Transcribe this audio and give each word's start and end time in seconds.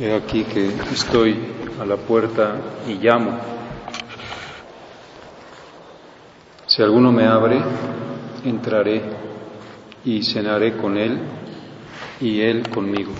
He 0.00 0.14
aquí 0.14 0.44
que 0.44 0.66
estoy 0.94 1.38
a 1.78 1.84
la 1.84 1.98
puerta 1.98 2.54
y 2.88 2.94
llamo. 2.94 3.38
Si 6.66 6.80
alguno 6.82 7.12
me 7.12 7.26
abre, 7.26 7.60
entraré 8.42 9.02
y 10.02 10.22
cenaré 10.22 10.78
con 10.78 10.96
él 10.96 11.20
y 12.18 12.40
él 12.40 12.66
conmigo. 12.70 13.12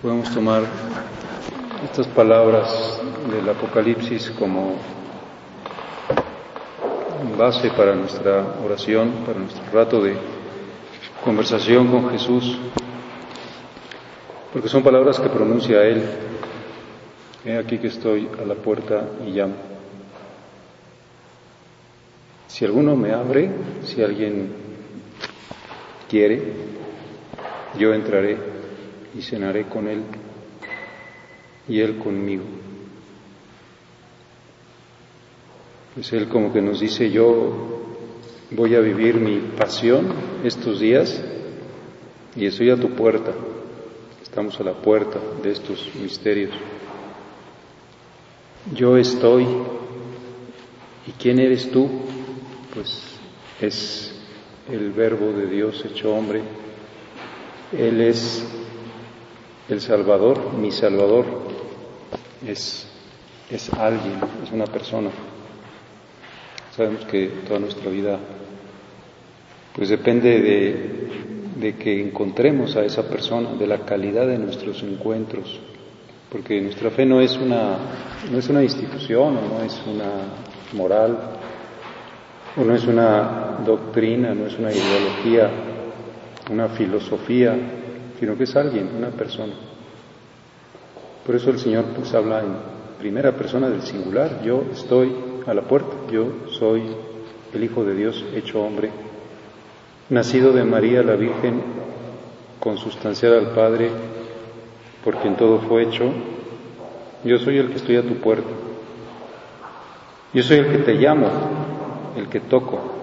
Podemos 0.00 0.32
tomar 0.32 0.62
estas 1.82 2.06
palabras 2.06 3.00
del 3.28 3.48
Apocalipsis 3.48 4.30
como 4.38 4.76
base 7.36 7.70
para 7.70 7.92
nuestra 7.92 8.54
oración, 8.64 9.24
para 9.26 9.40
nuestro 9.40 9.64
rato 9.72 10.00
de 10.00 10.16
conversación 11.24 11.88
con 11.88 12.10
Jesús 12.10 12.56
porque 14.52 14.68
son 14.68 14.82
palabras 14.82 15.20
que 15.20 15.28
pronuncia 15.28 15.82
Él. 15.84 16.02
He 17.44 17.56
aquí 17.56 17.78
que 17.78 17.86
estoy 17.86 18.28
a 18.40 18.44
la 18.44 18.54
puerta 18.54 19.08
y 19.26 19.30
llamo. 19.30 19.54
Si 22.48 22.64
alguno 22.64 22.96
me 22.96 23.12
abre, 23.12 23.48
si 23.84 24.02
alguien 24.02 24.52
quiere, 26.08 26.42
yo 27.78 27.94
entraré 27.94 28.36
y 29.16 29.22
cenaré 29.22 29.66
con 29.66 29.86
Él 29.88 30.02
y 31.68 31.80
Él 31.80 31.98
conmigo. 31.98 32.44
Pues 35.94 36.12
Él 36.12 36.28
como 36.28 36.52
que 36.52 36.60
nos 36.60 36.80
dice, 36.80 37.10
yo 37.10 37.94
voy 38.50 38.74
a 38.74 38.80
vivir 38.80 39.14
mi 39.16 39.38
pasión 39.56 40.08
estos 40.42 40.80
días 40.80 41.22
y 42.34 42.46
estoy 42.46 42.70
a 42.70 42.76
tu 42.76 42.90
puerta. 42.90 43.32
Estamos 44.22 44.60
a 44.60 44.64
la 44.64 44.74
puerta 44.74 45.18
de 45.42 45.50
estos 45.50 45.94
misterios. 45.94 46.50
Yo 48.74 48.96
estoy. 48.96 49.46
¿Y 51.06 51.12
quién 51.12 51.38
eres 51.38 51.70
tú? 51.70 51.88
Pues 52.74 53.18
es 53.60 54.14
el 54.70 54.92
verbo 54.92 55.32
de 55.32 55.46
Dios 55.46 55.84
hecho 55.84 56.14
hombre. 56.14 56.42
Él 57.72 58.00
es 58.02 58.44
el 59.68 59.80
Salvador, 59.80 60.52
mi 60.52 60.70
Salvador. 60.70 61.24
Es, 62.46 62.86
es 63.50 63.72
alguien, 63.72 64.20
es 64.44 64.52
una 64.52 64.66
persona. 64.66 65.10
Sabemos 66.76 67.04
que 67.06 67.26
toda 67.48 67.58
nuestra 67.58 67.90
vida 67.90 68.18
pues 69.74 69.88
depende 69.88 70.40
de 70.40 70.99
de 71.60 71.76
que 71.76 72.00
encontremos 72.00 72.74
a 72.76 72.84
esa 72.84 73.08
persona, 73.08 73.50
de 73.52 73.66
la 73.66 73.80
calidad 73.84 74.26
de 74.26 74.38
nuestros 74.38 74.82
encuentros, 74.82 75.60
porque 76.30 76.60
nuestra 76.60 76.90
fe 76.90 77.04
no 77.04 77.20
es 77.20 77.36
una, 77.36 77.76
no 78.30 78.38
es 78.38 78.48
una 78.48 78.62
institución 78.62 79.36
o 79.36 79.58
no 79.58 79.62
es 79.62 79.80
una 79.86 80.10
moral 80.72 81.18
o 82.56 82.64
no 82.64 82.74
es 82.74 82.86
una 82.86 83.58
doctrina, 83.64 84.34
no 84.34 84.46
es 84.46 84.58
una 84.58 84.72
ideología, 84.72 85.50
una 86.50 86.68
filosofía, 86.68 87.54
sino 88.18 88.36
que 88.36 88.44
es 88.44 88.56
alguien, 88.56 88.88
una 88.96 89.10
persona. 89.10 89.52
Por 91.26 91.34
eso 91.36 91.50
el 91.50 91.58
Señor 91.58 91.84
pues 91.94 92.14
habla 92.14 92.40
en 92.40 92.54
primera 92.98 93.36
persona 93.36 93.68
del 93.68 93.82
singular, 93.82 94.42
yo 94.42 94.64
estoy 94.72 95.14
a 95.46 95.54
la 95.54 95.62
puerta, 95.62 95.94
yo 96.10 96.48
soy 96.58 96.82
el 97.52 97.64
Hijo 97.64 97.84
de 97.84 97.94
Dios 97.94 98.24
hecho 98.34 98.62
hombre 98.62 99.09
nacido 100.10 100.52
de 100.52 100.64
María 100.64 101.02
la 101.02 101.14
Virgen, 101.14 101.62
consustancial 102.58 103.34
al 103.34 103.46
Padre, 103.52 103.90
por 105.04 105.16
quien 105.16 105.36
todo 105.36 105.60
fue 105.60 105.84
hecho, 105.84 106.12
yo 107.24 107.38
soy 107.38 107.58
el 107.58 107.68
que 107.68 107.76
estoy 107.76 107.96
a 107.96 108.02
tu 108.02 108.14
puerta. 108.16 108.50
Yo 110.32 110.42
soy 110.42 110.58
el 110.58 110.68
que 110.68 110.78
te 110.78 110.94
llamo, 110.94 111.28
el 112.16 112.28
que 112.28 112.40
toco. 112.40 112.98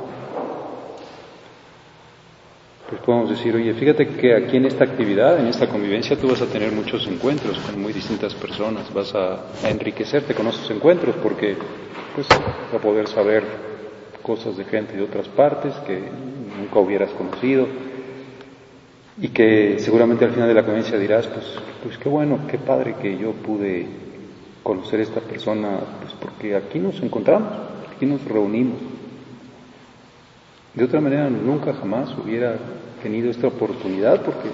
Pues 2.90 3.02
podemos 3.02 3.30
decir, 3.30 3.54
oye, 3.54 3.74
fíjate 3.74 4.08
que 4.08 4.34
aquí 4.34 4.58
en 4.58 4.66
esta 4.66 4.86
actividad, 4.86 5.40
en 5.40 5.48
esta 5.48 5.68
convivencia, 5.68 6.18
tú 6.18 6.30
vas 6.30 6.42
a 6.42 6.46
tener 6.46 6.72
muchos 6.72 7.06
encuentros 7.08 7.60
con 7.60 7.82
muy 7.82 7.92
distintas 7.92 8.34
personas, 8.34 8.94
vas 8.94 9.14
a, 9.14 9.48
enriquecerte 9.68 10.34
con 10.34 10.48
esos 10.48 10.70
encuentros 10.72 11.16
porque 11.22 11.58
pues, 12.16 12.28
vas 12.30 12.74
a 12.74 12.80
poder 12.80 13.08
saber 13.10 13.44
cosas 14.22 14.56
de 14.56 14.64
gente 14.64 14.96
de 14.96 15.04
otras 15.04 15.28
partes 15.28 15.74
que 15.86 16.02
nunca 16.58 16.80
hubieras 16.80 17.12
conocido 17.12 17.68
y 19.20 19.30
que 19.30 19.80
seguramente 19.80 20.26
al 20.26 20.32
final 20.32 20.48
de 20.48 20.54
la 20.54 20.64
convivencia 20.64 20.98
dirás, 20.98 21.28
pues, 21.28 21.46
pues 21.84 21.98
qué 21.98 22.08
bueno, 22.08 22.40
qué 22.48 22.58
padre 22.58 22.96
que 23.02 23.18
yo 23.18 23.32
pude 23.32 23.88
conocer 24.62 25.00
a 25.00 25.04
esta 25.04 25.22
persona, 25.22 25.80
pues 26.02 26.14
porque 26.20 26.56
aquí 26.56 26.80
nos 26.80 27.02
encontramos, 27.02 27.50
aquí 27.96 28.06
nos 28.06 28.24
reunimos. 28.26 28.78
De 30.76 30.84
otra 30.84 31.02
manera 31.02 31.30
nunca 31.30 31.74
jamás 31.74 32.16
hubiera 32.24 32.56
tenido 33.02 33.32
esta 33.32 33.48
oportunidad 33.48 34.22
porque 34.22 34.50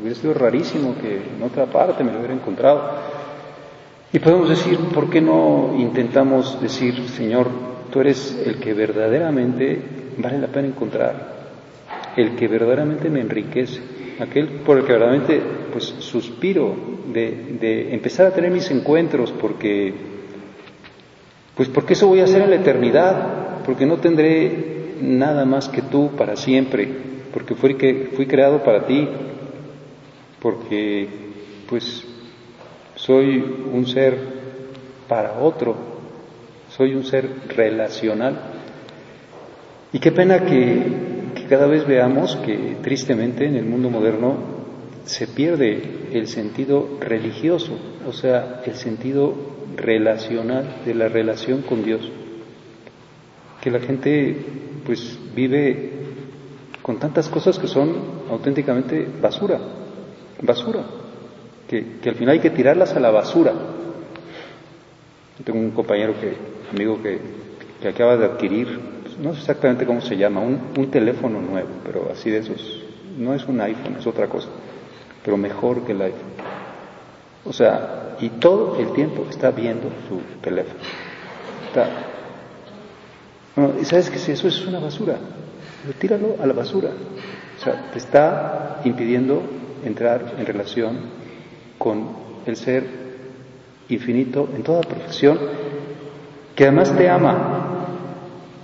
hubiera 0.00 0.18
sido 0.18 0.32
rarísimo 0.32 0.94
que 1.00 1.16
en 1.16 1.42
otra 1.42 1.66
parte 1.66 2.02
me 2.02 2.12
lo 2.12 2.18
hubiera 2.18 2.34
encontrado. 2.34 2.82
Y 4.10 4.18
podemos 4.20 4.48
decir, 4.48 4.78
¿por 4.94 5.10
qué 5.10 5.20
no 5.20 5.74
intentamos 5.76 6.62
decir, 6.62 7.08
Señor, 7.10 7.48
tú 7.90 8.00
eres 8.00 8.40
el 8.46 8.58
que 8.58 8.72
verdaderamente 8.72 9.82
vale 10.16 10.38
la 10.38 10.46
pena 10.46 10.68
encontrar? 10.68 11.37
El 12.16 12.36
que 12.36 12.48
verdaderamente 12.48 13.08
me 13.10 13.20
enriquece, 13.20 13.80
aquel 14.20 14.48
por 14.64 14.78
el 14.78 14.84
que 14.84 14.92
verdaderamente 14.92 15.40
pues 15.72 15.84
suspiro 15.98 16.74
de, 17.12 17.94
empezar 17.94 18.26
a 18.26 18.34
tener 18.34 18.50
mis 18.50 18.70
encuentros 18.70 19.32
porque 19.32 19.94
pues 21.54 21.68
porque 21.68 21.94
eso 21.94 22.06
voy 22.06 22.20
a 22.20 22.24
hacer 22.24 22.42
en 22.42 22.50
la 22.50 22.56
eternidad, 22.56 23.62
porque 23.64 23.84
no 23.84 23.96
tendré 23.96 24.94
nada 25.00 25.44
más 25.44 25.68
que 25.68 25.82
tú 25.82 26.12
para 26.16 26.36
siempre, 26.36 26.88
porque 27.32 27.56
fui, 27.56 27.74
que, 27.74 28.10
fui 28.14 28.26
creado 28.26 28.62
para 28.62 28.86
ti, 28.86 29.08
porque 30.40 31.08
pues 31.68 32.04
soy 32.94 33.44
un 33.72 33.86
ser 33.86 34.16
para 35.08 35.40
otro, 35.40 35.74
soy 36.70 36.94
un 36.94 37.04
ser 37.04 37.28
relacional. 37.48 38.38
Y 39.92 39.98
qué 39.98 40.12
pena 40.12 40.44
que 40.44 41.17
cada 41.48 41.66
vez 41.66 41.86
veamos 41.86 42.36
que 42.36 42.76
tristemente 42.82 43.46
en 43.46 43.56
el 43.56 43.64
mundo 43.64 43.90
moderno 43.90 44.36
se 45.04 45.26
pierde 45.26 46.08
el 46.12 46.26
sentido 46.26 46.98
religioso, 47.00 47.72
o 48.06 48.12
sea, 48.12 48.60
el 48.66 48.74
sentido 48.74 49.34
relacional 49.74 50.82
de 50.84 50.94
la 50.94 51.08
relación 51.08 51.62
con 51.62 51.82
Dios. 51.82 52.10
Que 53.62 53.70
la 53.70 53.80
gente 53.80 54.36
pues 54.84 55.18
vive 55.34 55.92
con 56.82 56.98
tantas 56.98 57.28
cosas 57.28 57.58
que 57.58 57.66
son 57.66 57.96
auténticamente 58.30 59.06
basura, 59.20 59.58
basura, 60.42 60.84
que, 61.66 61.98
al 62.06 62.14
final 62.14 62.34
hay 62.34 62.40
que 62.40 62.50
tirarlas 62.50 62.94
a 62.94 63.00
la 63.00 63.10
basura. 63.10 63.52
tengo 65.44 65.58
un 65.58 65.70
compañero 65.70 66.14
que, 66.20 66.34
amigo 66.70 67.02
que, 67.02 67.18
que 67.80 67.88
acaba 67.88 68.16
de 68.16 68.26
adquirir, 68.26 68.97
no 69.22 69.32
sé 69.34 69.40
exactamente 69.40 69.86
cómo 69.86 70.00
se 70.00 70.16
llama, 70.16 70.40
un, 70.40 70.60
un 70.76 70.90
teléfono 70.90 71.40
nuevo, 71.40 71.68
pero 71.84 72.08
así 72.12 72.30
de 72.30 72.38
esos, 72.38 72.84
no 73.16 73.34
es 73.34 73.46
un 73.46 73.60
iPhone, 73.60 73.96
es 73.98 74.06
otra 74.06 74.28
cosa, 74.28 74.48
pero 75.24 75.36
mejor 75.36 75.82
que 75.84 75.92
el 75.92 76.02
iPhone. 76.02 76.38
O 77.44 77.52
sea, 77.52 78.16
y 78.20 78.28
todo 78.30 78.78
el 78.78 78.92
tiempo 78.92 79.26
está 79.28 79.50
viendo 79.50 79.88
su 80.08 80.20
teléfono. 80.40 80.80
Está, 81.68 81.88
¿Y 83.80 83.84
sabes 83.84 84.10
que 84.10 84.32
eso 84.32 84.48
es 84.48 84.66
una 84.66 84.78
basura? 84.78 85.16
Tíralo 85.98 86.36
a 86.40 86.46
la 86.46 86.52
basura. 86.52 86.90
O 86.90 87.62
sea, 87.62 87.90
te 87.92 87.98
está 87.98 88.80
impidiendo 88.84 89.42
entrar 89.84 90.34
en 90.38 90.46
relación 90.46 90.96
con 91.76 92.08
el 92.46 92.56
ser 92.56 92.84
infinito 93.88 94.48
en 94.54 94.62
toda 94.62 94.82
perfección, 94.82 95.38
que 96.54 96.64
además 96.64 96.94
te 96.96 97.08
ama, 97.08 97.57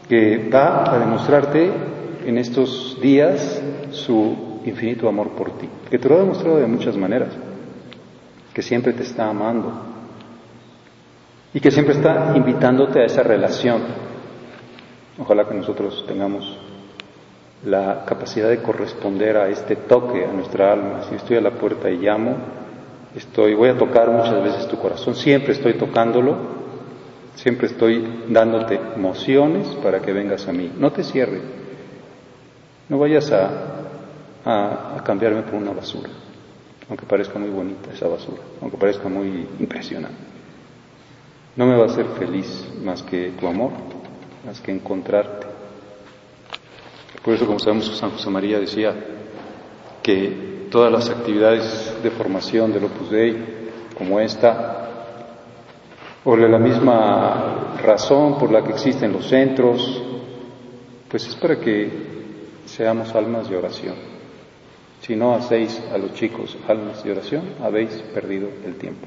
que 0.08 0.48
va 0.48 0.92
a 0.92 0.98
demostrarte 0.98 1.70
en 2.26 2.38
estos 2.38 2.98
días 3.00 3.62
su 3.90 4.60
infinito 4.64 5.08
amor 5.08 5.30
por 5.30 5.58
ti, 5.58 5.68
que 5.90 5.98
te 5.98 6.08
lo 6.08 6.16
ha 6.16 6.20
demostrado 6.20 6.58
de 6.58 6.66
muchas 6.66 6.96
maneras, 6.96 7.30
que 8.52 8.62
siempre 8.62 8.92
te 8.92 9.02
está 9.02 9.28
amando. 9.28 9.72
Y 11.52 11.60
que 11.60 11.70
siempre 11.70 11.94
está 11.94 12.32
invitándote 12.34 13.00
a 13.00 13.04
esa 13.04 13.22
relación. 13.22 13.82
Ojalá 15.18 15.46
que 15.46 15.54
nosotros 15.54 16.04
tengamos 16.06 16.58
la 17.64 18.04
capacidad 18.04 18.48
de 18.48 18.60
corresponder 18.60 19.36
a 19.36 19.48
este 19.48 19.76
toque 19.76 20.24
a 20.24 20.32
nuestra 20.32 20.72
alma. 20.72 21.02
Si 21.08 21.14
estoy 21.14 21.36
a 21.36 21.40
la 21.40 21.52
puerta 21.52 21.88
y 21.90 21.98
llamo, 21.98 22.36
estoy, 23.14 23.54
voy 23.54 23.68
a 23.70 23.78
tocar 23.78 24.10
muchas 24.10 24.42
veces 24.42 24.66
tu 24.68 24.78
corazón, 24.78 25.14
siempre 25.14 25.52
estoy 25.52 25.74
tocándolo, 25.74 26.63
siempre 27.34 27.66
estoy 27.68 28.24
dándote 28.28 28.80
emociones 28.96 29.68
para 29.82 30.00
que 30.00 30.12
vengas 30.12 30.46
a 30.48 30.52
mí. 30.52 30.72
No 30.78 30.92
te 30.92 31.02
cierres, 31.02 31.42
no 32.88 32.98
vayas 32.98 33.30
a, 33.32 33.50
a, 34.44 34.96
a 34.98 35.04
cambiarme 35.04 35.42
por 35.42 35.54
una 35.54 35.72
basura, 35.72 36.10
aunque 36.88 37.06
parezca 37.06 37.38
muy 37.38 37.50
bonita 37.50 37.92
esa 37.92 38.08
basura, 38.08 38.42
aunque 38.60 38.76
parezca 38.76 39.08
muy 39.08 39.46
impresionante. 39.58 40.18
No 41.56 41.66
me 41.66 41.76
va 41.76 41.84
a 41.84 41.86
hacer 41.86 42.06
feliz 42.18 42.68
más 42.82 43.02
que 43.02 43.32
tu 43.38 43.46
amor, 43.46 43.70
más 44.44 44.60
que 44.60 44.72
encontrarte 44.72 45.54
por 47.24 47.32
eso, 47.32 47.46
como 47.46 47.58
sabemos, 47.58 47.86
San 47.96 48.10
José 48.10 48.28
María 48.28 48.60
decía 48.60 48.94
que 50.02 50.66
todas 50.70 50.92
las 50.92 51.08
actividades 51.08 51.94
de 52.02 52.10
formación 52.10 52.70
del 52.70 52.84
Opus 52.84 53.10
Dei, 53.10 53.34
como 53.96 54.20
esta, 54.20 54.83
de 56.24 56.48
la 56.48 56.58
misma 56.58 57.76
razón 57.82 58.38
por 58.38 58.50
la 58.50 58.64
que 58.64 58.72
existen 58.72 59.12
los 59.12 59.28
centros, 59.28 60.02
pues 61.08 61.28
es 61.28 61.36
para 61.36 61.60
que 61.60 61.90
seamos 62.64 63.14
almas 63.14 63.48
de 63.48 63.56
oración. 63.56 63.94
Si 65.00 65.14
no 65.14 65.34
hacéis 65.34 65.82
a 65.92 65.98
los 65.98 66.14
chicos 66.14 66.56
almas 66.66 67.04
de 67.04 67.12
oración, 67.12 67.42
habéis 67.62 67.90
perdido 68.14 68.48
el 68.64 68.76
tiempo. 68.76 69.06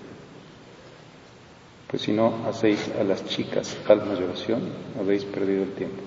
Pues 1.87 2.03
si 2.03 2.11
no 2.11 2.45
hacéis 2.47 2.91
a 2.99 3.03
las 3.03 3.25
chicas 3.25 3.75
almas 3.87 4.19
de 4.19 4.25
oración, 4.25 4.61
habéis 4.99 5.25
perdido 5.25 5.63
el 5.63 5.71
tiempo. 5.71 6.01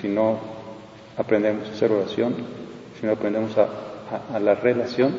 Si 0.00 0.08
no 0.08 0.38
aprendemos 1.16 1.68
a 1.68 1.72
hacer 1.72 1.92
oración, 1.92 2.34
si 2.98 3.06
no 3.06 3.12
aprendemos 3.12 3.56
a, 3.58 4.38
la 4.40 4.54
relación, 4.54 5.14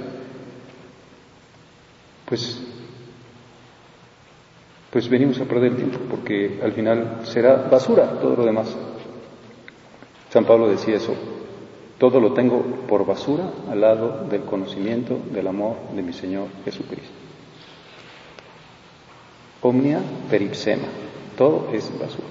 pues, 2.26 2.62
pues 4.94 5.10
venimos 5.10 5.42
a 5.42 5.46
perder 5.46 5.76
tiempo, 5.76 5.98
porque 6.08 6.60
al 6.62 6.72
final 6.72 7.22
será 7.24 7.56
basura 7.56 8.20
todo 8.22 8.36
lo 8.36 8.46
demás. 8.46 8.78
San 10.30 10.46
Pablo 10.46 10.70
decía 10.70 10.98
eso, 10.98 11.16
todo 11.98 12.20
lo 12.20 12.34
tengo 12.34 12.62
por 12.88 13.04
basura 13.04 13.50
al 13.72 13.82
lado 13.82 14.28
del 14.30 14.44
conocimiento 14.44 15.18
del 15.32 15.48
amor 15.48 15.78
de 15.96 16.04
mi 16.04 16.14
Señor 16.14 16.46
Jesucristo. 16.64 17.10
Omnia 19.64 20.00
peripsema, 20.30 20.88
todo 21.36 21.70
es 21.74 21.92
basura. 21.98 22.28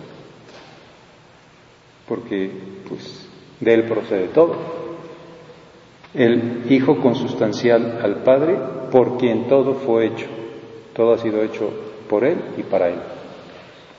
Porque 2.07 2.49
pues 2.89 3.29
de 3.59 3.75
él 3.75 3.85
procede 3.87 4.29
todo. 4.29 4.55
El 6.15 6.71
Hijo 6.71 7.01
consustancial 7.01 7.99
al 8.05 8.23
Padre, 8.23 8.57
por 8.93 9.19
quien 9.19 9.49
todo 9.49 9.75
fue 9.75 10.07
hecho. 10.07 10.27
Todo 10.95 11.15
ha 11.15 11.19
sido 11.19 11.43
hecho 11.43 11.92
por 12.13 12.25
Él 12.25 12.37
y 12.59 12.63
para 12.65 12.91
Él. 12.91 12.99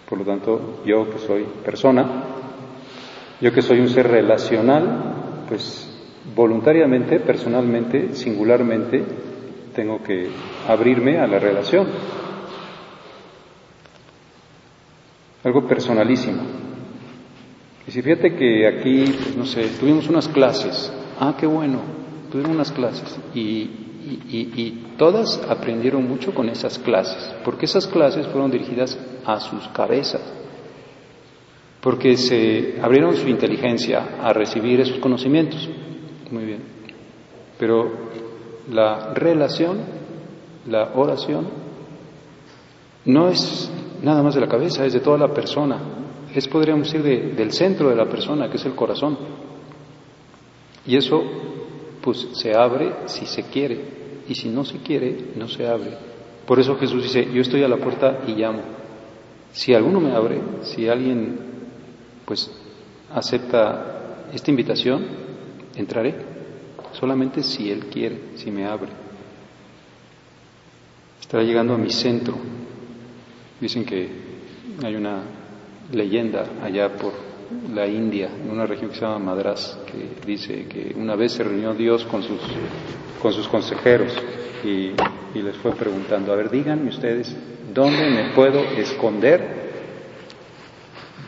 Por 0.07 0.19
lo 0.19 0.23
tanto, 0.23 0.83
yo 0.85 1.09
que 1.09 1.17
soy 1.17 1.45
persona, 1.65 2.05
yo 3.41 3.51
que 3.51 3.63
soy 3.63 3.79
un 3.79 3.89
ser 3.89 4.07
relacional, 4.07 5.45
pues 5.49 5.89
voluntariamente, 6.35 7.19
personalmente, 7.21 8.13
singularmente, 8.13 9.03
tengo 9.75 10.03
que 10.03 10.29
abrirme 10.67 11.17
a 11.17 11.25
la 11.25 11.39
relación. 11.39 11.87
Algo 15.43 15.67
personalísimo. 15.67 16.43
Y 17.87 17.91
si 17.91 18.03
fíjate 18.03 18.35
que 18.35 18.67
aquí, 18.67 19.05
pues, 19.05 19.35
no 19.35 19.45
sé, 19.47 19.69
tuvimos 19.79 20.07
unas 20.07 20.27
clases, 20.27 20.93
ah, 21.19 21.35
qué 21.39 21.47
bueno, 21.47 21.79
tuvimos 22.31 22.51
unas 22.51 22.71
clases 22.71 23.19
y, 23.33 23.71
y, 24.05 24.83
todas 24.97 25.41
aprendieron 25.49 26.07
mucho 26.07 26.33
con 26.33 26.49
esas 26.49 26.77
clases, 26.79 27.33
porque 27.43 27.65
esas 27.65 27.87
clases 27.87 28.27
fueron 28.27 28.51
dirigidas 28.51 28.97
a 29.25 29.39
sus 29.39 29.67
cabezas, 29.69 30.21
porque 31.81 32.15
se 32.17 32.79
abrieron 32.81 33.15
su 33.15 33.27
inteligencia 33.27 34.17
a 34.21 34.33
recibir 34.33 34.79
esos 34.81 34.99
conocimientos. 34.99 35.69
Muy 36.31 36.45
bien. 36.45 36.61
Pero 37.57 37.91
la 38.71 39.13
relación, 39.13 39.79
la 40.67 40.91
oración, 40.95 41.47
no 43.05 43.27
es 43.29 43.71
nada 44.01 44.23
más 44.23 44.35
de 44.35 44.41
la 44.41 44.47
cabeza, 44.47 44.85
es 44.85 44.93
de 44.93 44.99
toda 44.99 45.17
la 45.17 45.33
persona 45.33 46.03
es, 46.33 46.47
podríamos 46.47 46.91
decir, 46.91 47.35
del 47.35 47.51
centro 47.51 47.89
de 47.89 47.95
la 47.95 48.05
persona, 48.05 48.49
que 48.49 48.57
es 48.57 48.65
el 48.65 48.73
corazón. 48.73 49.17
Y 50.85 50.97
eso, 50.97 51.21
pues, 52.03 52.27
se 52.33 52.53
abre 52.53 52.91
si 53.05 53.25
se 53.25 53.43
quiere, 53.43 53.79
y 54.27 54.35
si 54.35 54.49
no 54.49 54.65
se 54.65 54.77
quiere, 54.79 55.31
no 55.35 55.47
se 55.47 55.65
abre. 55.65 55.91
Por 56.45 56.59
eso 56.59 56.75
Jesús 56.75 57.03
dice, 57.03 57.27
yo 57.33 57.41
estoy 57.41 57.63
a 57.63 57.67
la 57.67 57.77
puerta 57.77 58.19
y 58.27 58.33
llamo. 58.33 58.61
Si 59.53 59.73
alguno 59.73 60.01
me 60.01 60.11
abre, 60.11 60.41
si 60.63 60.89
alguien, 60.89 61.39
pues, 62.25 62.51
acepta 63.13 64.25
esta 64.33 64.51
invitación, 64.51 65.05
entraré, 65.75 66.15
solamente 66.91 67.41
si 67.41 67.71
Él 67.71 67.85
quiere, 67.85 68.35
si 68.35 68.51
me 68.51 68.65
abre. 68.65 68.91
Estará 71.21 71.43
llegando 71.43 71.73
a 71.73 71.77
mi 71.77 71.89
centro. 71.89 72.35
Dicen 73.61 73.85
que 73.85 74.09
hay 74.83 74.95
una 74.95 75.21
leyenda 75.91 76.45
allá 76.61 76.89
por 76.97 77.32
la 77.73 77.87
India, 77.87 78.29
en 78.41 78.49
una 78.49 78.65
región 78.65 78.89
que 78.89 78.95
se 78.95 79.01
llama 79.01 79.19
Madras, 79.19 79.79
que 79.85 80.25
dice 80.25 80.65
que 80.67 80.93
una 80.95 81.15
vez 81.15 81.33
se 81.33 81.43
reunió 81.43 81.73
Dios 81.73 82.05
con 82.05 82.23
sus, 82.23 82.41
con 83.21 83.33
sus 83.33 83.47
consejeros 83.47 84.13
y, 84.63 84.91
y 85.33 85.41
les 85.41 85.55
fue 85.57 85.71
preguntando, 85.73 86.31
a 86.31 86.35
ver, 86.35 86.49
díganme 86.49 86.89
ustedes, 86.89 87.35
¿dónde 87.73 88.09
me 88.09 88.33
puedo 88.35 88.59
esconder 88.77 89.63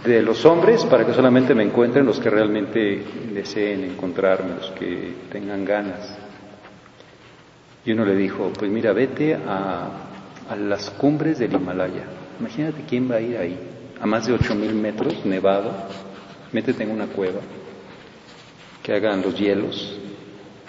de 0.05 0.21
los 0.21 0.45
hombres 0.45 0.85
para 0.85 1.05
que 1.05 1.13
solamente 1.13 1.55
me 1.55 1.63
encuentren 1.63 2.05
los 2.05 2.19
que 2.19 2.29
realmente 2.29 3.03
deseen 3.33 3.83
encontrarme, 3.83 4.55
los 4.55 4.71
que 4.71 5.13
tengan 5.31 5.65
ganas? 5.65 6.17
Y 7.85 7.91
uno 7.91 8.05
le 8.05 8.15
dijo, 8.15 8.51
pues 8.57 8.71
mira, 8.71 8.93
vete 8.93 9.35
a, 9.35 9.89
a 10.49 10.55
las 10.55 10.89
cumbres 10.91 11.39
del 11.39 11.53
Himalaya. 11.53 12.03
Imagínate 12.39 12.83
quién 12.87 13.09
va 13.09 13.15
a 13.15 13.21
ir 13.21 13.37
ahí 13.37 13.57
a 13.99 14.05
más 14.05 14.27
de 14.27 14.33
ocho 14.33 14.55
mil 14.55 14.73
metros, 14.75 15.25
nevado, 15.25 15.71
métete 16.55 16.83
en 16.83 16.91
una 16.91 17.07
cueva, 17.07 17.41
que 18.81 18.93
hagan 18.93 19.21
los 19.21 19.37
hielos, 19.37 19.99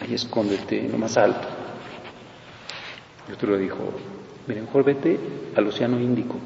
ahí 0.01 0.15
escóndete 0.15 0.85
en 0.85 0.91
lo 0.91 0.99
más 0.99 1.17
alto. 1.17 1.47
Y 3.29 3.33
otro 3.33 3.53
le 3.53 3.59
dijo, 3.63 3.79
mire, 4.49 4.63
mejor 4.63 4.85
vete 4.85 5.17
al 5.55 5.67
Océano 5.69 6.01
Índico. 6.01 6.39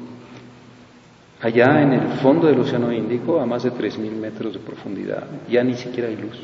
Allá 1.41 1.81
en 1.81 1.93
el 1.93 2.07
fondo 2.19 2.45
del 2.45 2.59
Océano 2.59 2.91
Índico, 2.91 3.39
a 3.39 3.47
más 3.47 3.63
de 3.63 3.71
tres 3.71 3.97
mil 3.97 4.11
metros 4.11 4.53
de 4.53 4.59
profundidad, 4.59 5.25
ya 5.49 5.63
ni 5.63 5.73
siquiera 5.73 6.07
hay 6.07 6.17
luz. 6.17 6.37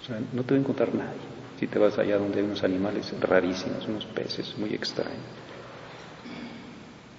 O 0.00 0.06
sea, 0.06 0.20
no 0.32 0.44
te 0.44 0.54
va 0.54 0.58
a 0.58 0.60
encontrar 0.60 0.94
nadie. 0.94 1.34
Si 1.58 1.66
te 1.66 1.80
vas 1.80 1.98
allá 1.98 2.16
donde 2.16 2.38
hay 2.38 2.44
unos 2.44 2.62
animales 2.62 3.12
rarísimos, 3.20 3.88
unos 3.88 4.06
peces 4.06 4.54
muy 4.56 4.72
extraños. 4.72 5.18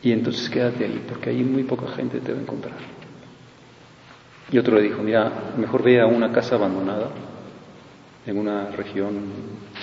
Y 0.02 0.12
entonces 0.14 0.50
quédate 0.50 0.86
ahí, 0.86 1.04
porque 1.10 1.32
ahí 1.32 1.44
muy 1.44 1.64
poca 1.64 1.88
gente 1.88 2.22
te 2.22 2.32
va 2.32 2.38
a 2.38 2.42
encontrar. 2.42 3.05
Y 4.52 4.58
otro 4.58 4.76
le 4.76 4.84
dijo, 4.84 5.02
mira, 5.02 5.32
mejor 5.58 5.84
ve 5.84 6.00
a 6.00 6.06
una 6.06 6.32
casa 6.32 6.56
abandonada, 6.56 7.10
en 8.26 8.38
una 8.38 8.70
región 8.72 9.14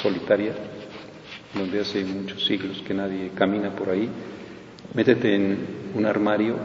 solitaria, 0.01 0.53
donde 1.55 1.81
hace 1.81 2.05
muchos 2.05 2.45
siglos 2.45 2.83
que 2.87 2.95
nadie 2.95 3.31
camina 3.35 3.71
por 3.71 3.91
ahí, 3.91 4.09
métete 4.95 5.35
en 5.35 5.59
un 5.95 6.07
armario, 6.07 6.57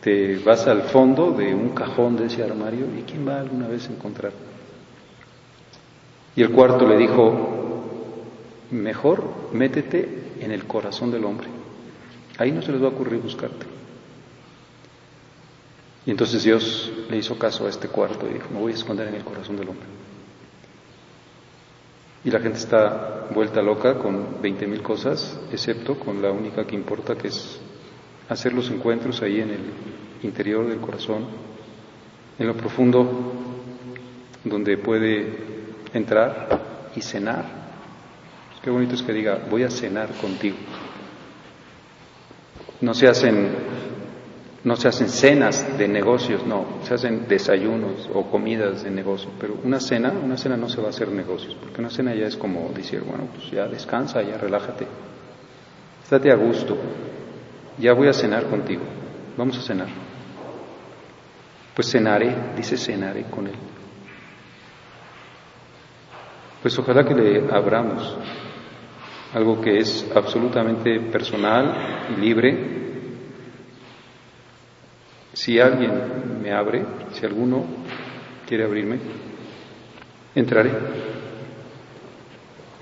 te 0.00 0.36
vas 0.38 0.66
al 0.66 0.82
fondo 0.82 1.32
de 1.32 1.54
un 1.54 1.70
cajón 1.70 2.16
de 2.16 2.26
ese 2.26 2.42
armario 2.42 2.86
y 2.98 3.02
¿quién 3.02 3.26
va 3.26 3.40
alguna 3.40 3.68
vez 3.68 3.88
a 3.88 3.92
encontrar? 3.92 4.32
Y 6.36 6.42
el 6.42 6.50
cuarto 6.50 6.86
le 6.86 6.98
dijo, 6.98 7.84
mejor 8.70 9.24
métete 9.52 10.34
en 10.40 10.50
el 10.50 10.64
corazón 10.64 11.10
del 11.10 11.24
hombre, 11.24 11.46
ahí 12.38 12.52
no 12.52 12.60
se 12.60 12.72
les 12.72 12.82
va 12.82 12.86
a 12.86 12.90
ocurrir 12.90 13.20
buscarte. 13.20 13.73
Y 16.06 16.10
entonces 16.10 16.42
Dios 16.42 16.92
le 17.08 17.16
hizo 17.16 17.38
caso 17.38 17.66
a 17.66 17.70
este 17.70 17.88
cuarto 17.88 18.28
y 18.28 18.34
dijo, 18.34 18.48
me 18.52 18.60
voy 18.60 18.72
a 18.72 18.74
esconder 18.74 19.08
en 19.08 19.14
el 19.14 19.24
corazón 19.24 19.56
del 19.56 19.68
hombre. 19.68 19.86
Y 22.24 22.30
la 22.30 22.40
gente 22.40 22.58
está 22.58 23.26
vuelta 23.34 23.62
loca 23.62 23.98
con 23.98 24.40
20 24.40 24.66
mil 24.66 24.82
cosas, 24.82 25.38
excepto 25.52 25.98
con 25.98 26.20
la 26.22 26.30
única 26.30 26.66
que 26.66 26.74
importa, 26.74 27.16
que 27.16 27.28
es 27.28 27.60
hacer 28.28 28.52
los 28.52 28.70
encuentros 28.70 29.20
ahí 29.22 29.40
en 29.40 29.50
el 29.50 29.60
interior 30.22 30.66
del 30.66 30.80
corazón, 30.80 31.26
en 32.38 32.46
lo 32.46 32.56
profundo, 32.56 33.32
donde 34.42 34.78
puede 34.78 35.38
entrar 35.92 36.90
y 36.96 37.00
cenar. 37.00 37.44
Qué 38.62 38.70
bonito 38.70 38.94
es 38.94 39.02
que 39.02 39.12
diga, 39.12 39.46
voy 39.50 39.62
a 39.62 39.70
cenar 39.70 40.08
contigo. 40.14 40.56
No 42.80 42.94
se 42.94 43.06
hacen 43.06 43.50
no 44.64 44.76
se 44.76 44.88
hacen 44.88 45.10
cenas 45.10 45.76
de 45.76 45.86
negocios, 45.86 46.46
no, 46.46 46.64
se 46.82 46.94
hacen 46.94 47.28
desayunos 47.28 48.08
o 48.12 48.30
comidas 48.30 48.82
de 48.82 48.90
negocio, 48.90 49.30
pero 49.38 49.58
una 49.62 49.78
cena, 49.78 50.10
una 50.10 50.38
cena 50.38 50.56
no 50.56 50.70
se 50.70 50.80
va 50.80 50.86
a 50.86 50.90
hacer 50.90 51.08
negocios, 51.08 51.54
porque 51.60 51.80
una 51.80 51.90
cena 51.90 52.14
ya 52.14 52.26
es 52.26 52.36
como 52.36 52.70
decir, 52.74 53.02
bueno, 53.02 53.28
pues 53.34 53.50
ya 53.50 53.66
descansa, 53.66 54.22
ya 54.22 54.38
relájate, 54.38 54.86
estate 56.02 56.32
a 56.32 56.36
gusto, 56.36 56.78
ya 57.78 57.92
voy 57.92 58.08
a 58.08 58.14
cenar 58.14 58.44
contigo, 58.44 58.82
vamos 59.36 59.58
a 59.58 59.62
cenar. 59.62 59.88
Pues 61.74 61.90
cenaré, 61.90 62.54
dice 62.56 62.76
cenaré 62.76 63.24
con 63.24 63.48
él. 63.48 63.54
Pues 66.62 66.78
ojalá 66.78 67.04
que 67.04 67.14
le 67.14 67.52
abramos 67.52 68.16
algo 69.34 69.60
que 69.60 69.76
es 69.78 70.10
absolutamente 70.14 71.00
personal 71.10 72.14
y 72.16 72.20
libre 72.20 72.83
si 75.44 75.60
alguien 75.60 76.40
me 76.42 76.52
abre, 76.52 76.82
si 77.12 77.26
alguno 77.26 77.64
quiere 78.48 78.64
abrirme, 78.64 78.98
entraré. 80.34 80.70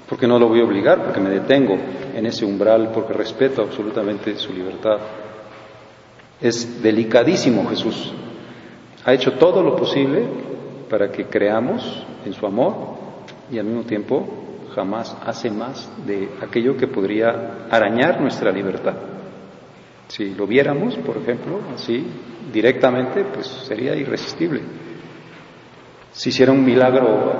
Porque 0.08 0.28
no 0.28 0.38
lo 0.38 0.46
voy 0.46 0.60
a 0.60 0.64
obligar, 0.64 1.02
porque 1.02 1.18
me 1.18 1.30
detengo 1.30 1.76
en 2.14 2.24
ese 2.24 2.44
umbral, 2.44 2.92
porque 2.94 3.14
respeto 3.14 3.62
absolutamente 3.62 4.36
su 4.36 4.52
libertad. 4.52 4.98
Es 6.40 6.80
delicadísimo 6.80 7.68
Jesús. 7.68 8.12
Ha 9.04 9.12
hecho 9.12 9.32
todo 9.32 9.60
lo 9.60 9.74
posible 9.74 10.22
para 10.88 11.10
que 11.10 11.24
creamos 11.24 12.06
en 12.24 12.32
su 12.32 12.46
amor 12.46 12.74
y 13.50 13.58
al 13.58 13.64
mismo 13.64 13.82
tiempo 13.82 14.24
jamás 14.72 15.16
hace 15.26 15.50
más 15.50 15.90
de 16.06 16.28
aquello 16.40 16.76
que 16.76 16.86
podría 16.86 17.66
arañar 17.68 18.20
nuestra 18.20 18.52
libertad. 18.52 19.11
Si 20.12 20.34
lo 20.34 20.46
viéramos, 20.46 20.94
por 20.96 21.16
ejemplo, 21.16 21.58
así 21.74 22.04
directamente, 22.52 23.24
pues 23.32 23.46
sería 23.46 23.96
irresistible. 23.96 24.60
Si 26.12 26.28
hiciera 26.28 26.52
un 26.52 26.62
milagro, 26.62 27.32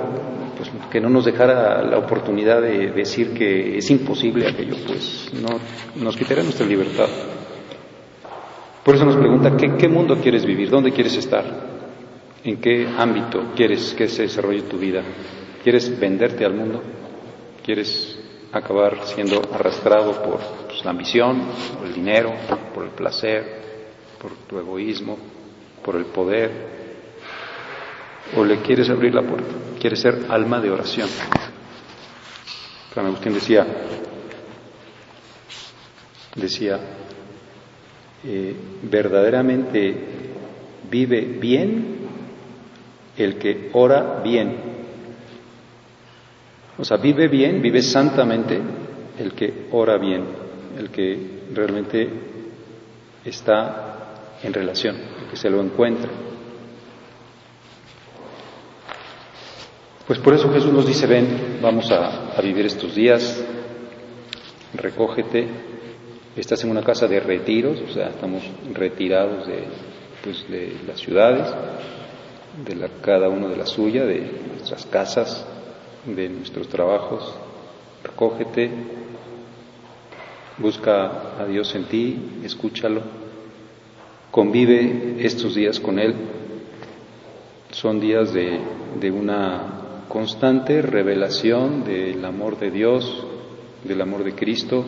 pues 0.57 0.71
que 0.89 0.99
no 0.99 1.07
nos 1.07 1.25
dejara 1.25 1.83
la 1.83 1.99
oportunidad 1.99 2.63
de 2.63 2.89
decir 2.89 3.31
que 3.31 3.77
es 3.77 3.91
imposible 3.91 4.47
aquello, 4.47 4.75
pues 4.87 5.31
no 5.39 5.59
nos 6.03 6.15
quitaría 6.15 6.41
nuestra 6.41 6.65
libertad. 6.65 7.05
Por 8.83 8.95
eso 8.95 9.05
nos 9.05 9.17
pregunta, 9.17 9.55
¿qué, 9.55 9.75
¿qué 9.77 9.87
mundo 9.87 10.17
quieres 10.19 10.43
vivir? 10.43 10.71
¿Dónde 10.71 10.91
quieres 10.91 11.15
estar? 11.15 11.45
¿En 12.43 12.57
qué 12.57 12.87
ámbito 12.97 13.51
quieres 13.55 13.93
que 13.93 14.07
se 14.07 14.23
desarrolle 14.23 14.63
tu 14.63 14.79
vida? 14.79 15.03
¿Quieres 15.61 15.99
venderte 15.99 16.43
al 16.43 16.55
mundo? 16.55 16.81
¿Quieres 17.63 18.12
acabar 18.53 19.05
siendo 19.07 19.41
arrastrado 19.51 20.11
por 20.21 20.39
pues, 20.67 20.85
la 20.85 20.91
ambición, 20.91 21.41
por 21.77 21.87
el 21.87 21.93
dinero, 21.93 22.33
por 22.73 22.83
el 22.85 22.91
placer, 22.91 23.61
por 24.21 24.31
tu 24.47 24.59
egoísmo, 24.59 25.17
por 25.83 25.95
el 25.95 26.05
poder, 26.05 26.51
o 28.37 28.45
le 28.45 28.61
quieres 28.61 28.89
abrir 28.89 29.13
la 29.13 29.23
puerta, 29.23 29.53
quieres 29.79 29.99
ser 29.99 30.27
alma 30.29 30.61
de 30.61 30.71
oración. 30.71 31.09
San 32.93 33.05
Agustín 33.07 33.33
decía, 33.33 33.65
decía, 36.35 36.79
eh, 38.23 38.55
verdaderamente 38.83 39.95
vive 40.89 41.21
bien 41.21 41.97
el 43.17 43.37
que 43.37 43.69
ora 43.73 44.21
bien. 44.23 44.72
O 46.83 46.85
sea, 46.85 46.97
vive 46.97 47.29
bien, 47.29 47.61
vive 47.61 47.81
santamente 47.81 48.59
el 49.17 49.31
que 49.31 49.67
ora 49.71 49.97
bien, 49.97 50.25
el 50.77 50.89
que 50.89 51.17
realmente 51.53 52.09
está 53.23 54.39
en 54.43 54.51
relación, 54.51 54.97
que 55.31 55.37
se 55.37 55.49
lo 55.49 55.61
encuentra. 55.61 56.09
Pues 60.05 60.19
por 60.19 60.33
eso 60.33 60.51
Jesús 60.51 60.73
nos 60.73 60.85
dice, 60.85 61.07
ven, 61.07 61.59
vamos 61.61 61.89
a, 61.89 62.41
vivir 62.41 62.65
estos 62.65 62.93
días, 62.93 63.41
recógete, 64.73 65.47
estás 66.35 66.65
en 66.65 66.71
una 66.71 66.83
casa 66.83 67.07
de 67.07 67.21
retiros, 67.21 67.79
o 67.79 67.93
sea, 67.93 68.09
estamos 68.09 68.43
retirados 68.73 69.47
de, 69.47 69.63
pues, 70.21 70.45
de 70.49 70.75
las 70.85 70.99
ciudades, 70.99 71.47
de 72.67 72.75
la, 72.75 72.89
cada 73.01 73.29
uno 73.29 73.47
de 73.47 73.55
la 73.55 73.65
suya, 73.65 74.03
de 74.03 74.29
nuestras 74.51 74.85
casas, 74.87 75.47
de 76.05 76.29
nuestros 76.29 76.67
trabajos, 76.67 77.33
recógete, 78.03 78.69
busca 80.57 81.39
a 81.39 81.45
Dios 81.45 81.73
en 81.75 81.85
ti, 81.85 82.17
escúchalo, 82.43 83.01
convive 84.31 85.15
estos 85.19 85.55
días 85.55 85.79
con 85.79 85.99
Él. 85.99 86.13
Son 87.71 87.99
días 87.99 88.33
de, 88.33 89.11
una 89.11 90.05
constante 90.07 90.81
revelación 90.81 91.83
del 91.83 92.23
amor 92.23 92.59
de 92.59 92.69
Dios, 92.69 93.25
del 93.83 94.01
amor 94.01 94.23
de 94.23 94.35
Cristo. 94.35 94.85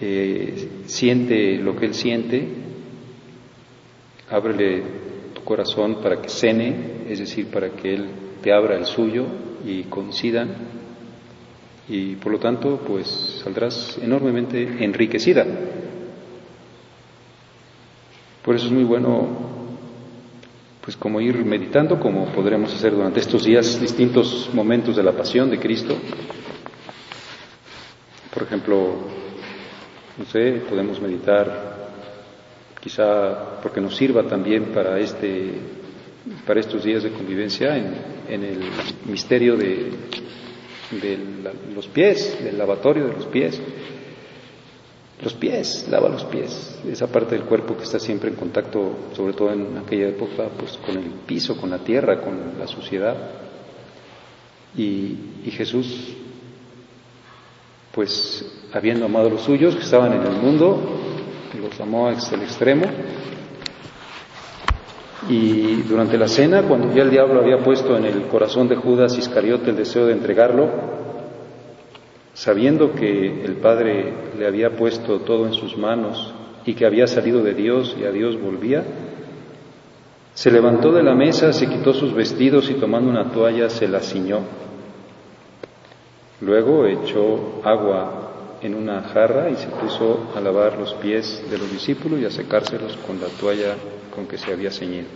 Eh, 0.00 0.82
siente 0.86 1.58
lo 1.58 1.76
que 1.76 1.86
Él 1.86 1.94
siente, 1.94 2.48
ábrele 4.28 4.82
tu 5.34 5.42
corazón 5.44 6.00
para 6.02 6.20
que 6.20 6.28
cene, 6.28 7.04
es 7.08 7.20
decir, 7.20 7.46
para 7.46 7.70
que 7.70 7.94
Él 7.94 8.08
te 8.42 8.52
abra 8.52 8.76
el 8.76 8.86
suyo 8.86 9.26
y 9.64 9.84
coincidan. 9.84 10.50
Y 11.88 12.16
por 12.16 12.32
lo 12.32 12.38
tanto, 12.38 12.80
pues 12.86 13.40
saldrás 13.42 13.98
enormemente 14.02 14.84
enriquecida 14.84 15.46
por 18.42 18.56
eso 18.56 18.66
es 18.66 18.72
muy 18.72 18.82
bueno, 18.82 19.28
pues 20.80 20.96
como 20.96 21.20
ir 21.20 21.44
meditando, 21.44 22.00
como 22.00 22.26
podremos 22.26 22.74
hacer 22.74 22.92
durante 22.92 23.20
estos 23.20 23.44
días 23.44 23.80
distintos 23.80 24.50
momentos 24.52 24.96
de 24.96 25.02
la 25.04 25.12
pasión 25.12 25.48
de 25.48 25.60
Cristo. 25.60 25.96
Por 28.34 28.42
ejemplo, 28.42 28.96
no 30.18 30.24
sé, 30.24 30.62
podemos 30.68 31.00
meditar 31.00 31.92
quizá 32.80 33.60
porque 33.62 33.80
nos 33.80 33.94
sirva 33.94 34.24
también 34.24 34.72
para 34.74 34.98
este 34.98 35.81
para 36.46 36.60
estos 36.60 36.84
días 36.84 37.02
de 37.02 37.10
convivencia 37.10 37.76
en, 37.76 38.44
el 38.44 38.60
misterio 39.06 39.56
de, 39.56 39.90
los 41.74 41.86
pies, 41.88 42.38
del 42.42 42.58
lavatorio 42.58 43.08
de 43.08 43.12
los 43.14 43.26
pies. 43.26 43.60
Los 45.22 45.34
pies, 45.34 45.86
lava 45.88 46.08
los 46.08 46.24
pies, 46.24 46.80
esa 46.90 47.06
parte 47.06 47.36
del 47.36 47.44
cuerpo 47.44 47.76
que 47.76 47.84
está 47.84 48.00
siempre 48.00 48.28
en 48.28 48.34
contacto, 48.34 49.10
sobre 49.14 49.34
todo 49.34 49.52
en 49.52 49.78
aquella 49.78 50.08
época, 50.08 50.48
pues 50.58 50.76
con 50.78 50.96
el 50.96 51.10
piso, 51.26 51.56
con 51.56 51.70
la 51.70 51.78
tierra, 51.78 52.20
con 52.20 52.58
la 52.58 52.66
suciedad. 52.66 53.16
Y, 54.76 55.16
Jesús, 55.52 56.16
pues 57.92 58.64
habiendo 58.72 59.04
amado 59.04 59.28
a 59.28 59.30
los 59.30 59.42
suyos 59.42 59.76
que 59.76 59.82
estaban 59.82 60.12
en 60.12 60.22
el 60.22 60.42
mundo, 60.42 60.80
los 61.60 61.80
amó 61.80 62.08
hasta 62.08 62.34
el 62.34 62.42
extremo, 62.42 62.86
Y 65.28 65.82
durante 65.82 66.18
la 66.18 66.26
cena, 66.26 66.62
cuando 66.62 66.92
ya 66.94 67.02
el 67.02 67.10
diablo 67.10 67.40
había 67.40 67.58
puesto 67.58 67.96
en 67.96 68.04
el 68.04 68.22
corazón 68.22 68.68
de 68.68 68.76
Judas 68.76 69.16
Iscariote 69.16 69.70
el 69.70 69.76
deseo 69.76 70.06
de 70.06 70.12
entregarlo, 70.14 70.68
sabiendo 72.34 72.92
que 72.92 73.44
el 73.44 73.56
Padre 73.56 74.12
le 74.38 74.46
había 74.46 74.70
puesto 74.70 75.20
todo 75.20 75.46
en 75.46 75.54
sus 75.54 75.76
manos 75.76 76.34
y 76.64 76.74
que 76.74 76.86
había 76.86 77.06
salido 77.06 77.42
de 77.42 77.54
Dios 77.54 77.96
y 78.00 78.04
a 78.04 78.10
Dios 78.10 78.40
volvía, 78.40 78.84
se 80.34 80.50
levantó 80.50 80.92
de 80.92 81.02
la 81.02 81.14
mesa, 81.14 81.52
se 81.52 81.68
quitó 81.68 81.92
sus 81.92 82.14
vestidos 82.14 82.70
y 82.70 82.74
tomando 82.74 83.10
una 83.10 83.30
toalla 83.30 83.68
se 83.68 83.86
la 83.86 84.00
ciñó. 84.00 84.40
Luego 86.40 86.86
echó 86.86 87.60
agua 87.62 88.58
en 88.62 88.74
una 88.74 89.02
jarra 89.02 89.50
y 89.50 89.56
se 89.56 89.68
puso 89.68 90.32
a 90.34 90.40
lavar 90.40 90.78
los 90.78 90.94
pies 90.94 91.44
de 91.50 91.58
los 91.58 91.70
discípulos 91.70 92.18
y 92.20 92.24
a 92.24 92.30
secárselos 92.30 92.96
con 93.06 93.20
la 93.20 93.28
toalla 93.28 93.74
con 94.14 94.26
que 94.26 94.38
se 94.38 94.52
había 94.52 94.70
ceñido. 94.70 95.08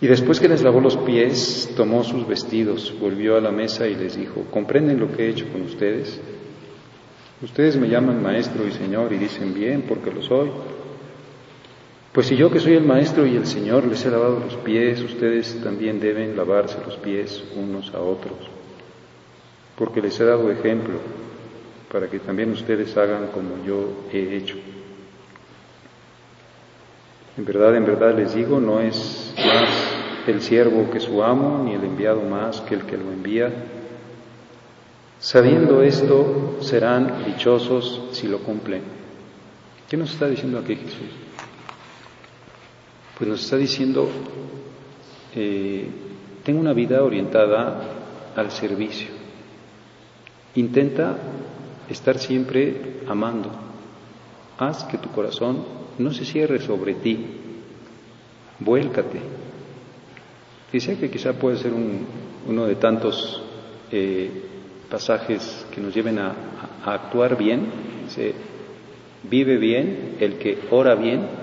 Y 0.00 0.06
después 0.06 0.40
que 0.40 0.48
les 0.48 0.62
lavó 0.62 0.80
los 0.80 0.96
pies, 0.96 1.72
tomó 1.76 2.02
sus 2.04 2.26
vestidos, 2.26 2.94
volvió 2.98 3.36
a 3.36 3.40
la 3.40 3.50
mesa 3.50 3.86
y 3.86 3.94
les 3.94 4.16
dijo, 4.16 4.44
¿comprenden 4.50 4.98
lo 4.98 5.12
que 5.12 5.24
he 5.24 5.28
hecho 5.30 5.46
con 5.52 5.62
ustedes? 5.62 6.20
Ustedes 7.42 7.76
me 7.76 7.88
llaman 7.88 8.22
maestro 8.22 8.66
y 8.66 8.72
señor 8.72 9.12
y 9.12 9.18
dicen 9.18 9.52
bien 9.52 9.82
porque 9.86 10.10
lo 10.10 10.22
soy. 10.22 10.50
Pues 12.12 12.26
si 12.26 12.36
yo 12.36 12.50
que 12.50 12.60
soy 12.60 12.74
el 12.74 12.84
maestro 12.84 13.26
y 13.26 13.36
el 13.36 13.46
señor 13.46 13.86
les 13.86 14.04
he 14.04 14.10
lavado 14.10 14.40
los 14.40 14.56
pies, 14.56 15.00
ustedes 15.00 15.60
también 15.62 16.00
deben 16.00 16.36
lavarse 16.36 16.78
los 16.84 16.96
pies 16.96 17.44
unos 17.54 17.94
a 17.94 18.00
otros, 18.00 18.36
porque 19.76 20.00
les 20.00 20.18
he 20.18 20.24
dado 20.24 20.50
ejemplo 20.50 20.94
para 21.90 22.08
que 22.08 22.18
también 22.18 22.50
ustedes 22.52 22.96
hagan 22.96 23.28
como 23.28 23.64
yo 23.64 24.06
he 24.12 24.36
hecho. 24.36 24.56
En 27.40 27.46
verdad, 27.46 27.74
en 27.74 27.86
verdad 27.86 28.14
les 28.14 28.34
digo, 28.34 28.60
no 28.60 28.80
es 28.80 29.32
más 29.38 30.28
el 30.28 30.42
siervo 30.42 30.90
que 30.90 31.00
su 31.00 31.22
amo, 31.22 31.62
ni 31.64 31.72
el 31.72 31.82
enviado 31.82 32.20
más 32.20 32.60
que 32.60 32.74
el 32.74 32.82
que 32.82 32.98
lo 32.98 33.10
envía. 33.10 33.50
Sabiendo 35.18 35.80
esto, 35.80 36.58
serán 36.60 37.24
dichosos 37.24 38.10
si 38.12 38.28
lo 38.28 38.40
cumplen. 38.40 38.82
¿Qué 39.88 39.96
nos 39.96 40.12
está 40.12 40.28
diciendo 40.28 40.58
aquí 40.58 40.76
Jesús? 40.76 41.08
Pues 43.16 43.30
nos 43.30 43.42
está 43.42 43.56
diciendo, 43.56 44.06
eh, 45.34 45.88
tengo 46.44 46.60
una 46.60 46.74
vida 46.74 47.02
orientada 47.02 47.80
al 48.36 48.50
servicio. 48.50 49.08
Intenta 50.56 51.16
estar 51.88 52.18
siempre 52.18 53.00
amando. 53.08 53.50
Haz 54.58 54.84
que 54.84 54.98
tu 54.98 55.08
corazón 55.08 55.80
no 56.00 56.12
se 56.12 56.24
cierre 56.24 56.60
sobre 56.60 56.94
ti. 56.94 57.18
Vuélcate. 58.58 59.20
Dice 60.72 60.98
que 60.98 61.10
quizá 61.10 61.32
puede 61.32 61.56
ser 61.56 61.72
uno 61.72 62.66
de 62.66 62.74
tantos 62.76 63.42
eh, 63.90 64.30
pasajes 64.88 65.66
que 65.72 65.80
nos 65.80 65.94
lleven 65.94 66.18
a, 66.18 66.34
actuar 66.84 67.36
bien. 67.36 67.66
Dice, 68.04 68.34
vive 69.24 69.58
bien 69.58 70.16
el 70.20 70.38
que 70.38 70.58
ora 70.70 70.94
bien 70.94 71.40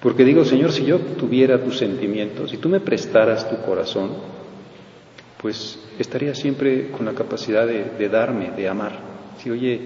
porque 0.00 0.24
digo, 0.24 0.44
Señor, 0.44 0.72
si 0.72 0.84
yo 0.86 0.98
tuviera 0.98 1.62
tus 1.62 1.76
sentimientos, 1.76 2.50
si 2.50 2.56
tú 2.56 2.70
me 2.70 2.80
prestaras 2.80 3.48
tu 3.50 3.56
corazón, 3.62 4.12
pues 5.40 5.78
estaría 5.98 6.34
siempre 6.34 6.90
con 6.90 7.04
la 7.04 7.12
capacidad 7.12 7.66
de, 7.66 8.08
darme, 8.08 8.50
de 8.52 8.66
amar. 8.66 8.98
Si, 9.38 9.50
oye, 9.50 9.80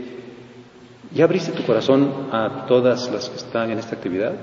¿ya 1.12 1.24
abriste 1.24 1.52
tu 1.52 1.62
corazón 1.64 2.28
a 2.32 2.66
todas 2.66 3.10
las 3.10 3.28
que 3.28 3.36
están 3.36 3.70
en 3.70 3.78
esta 3.78 3.96
actividad? 3.96 4.34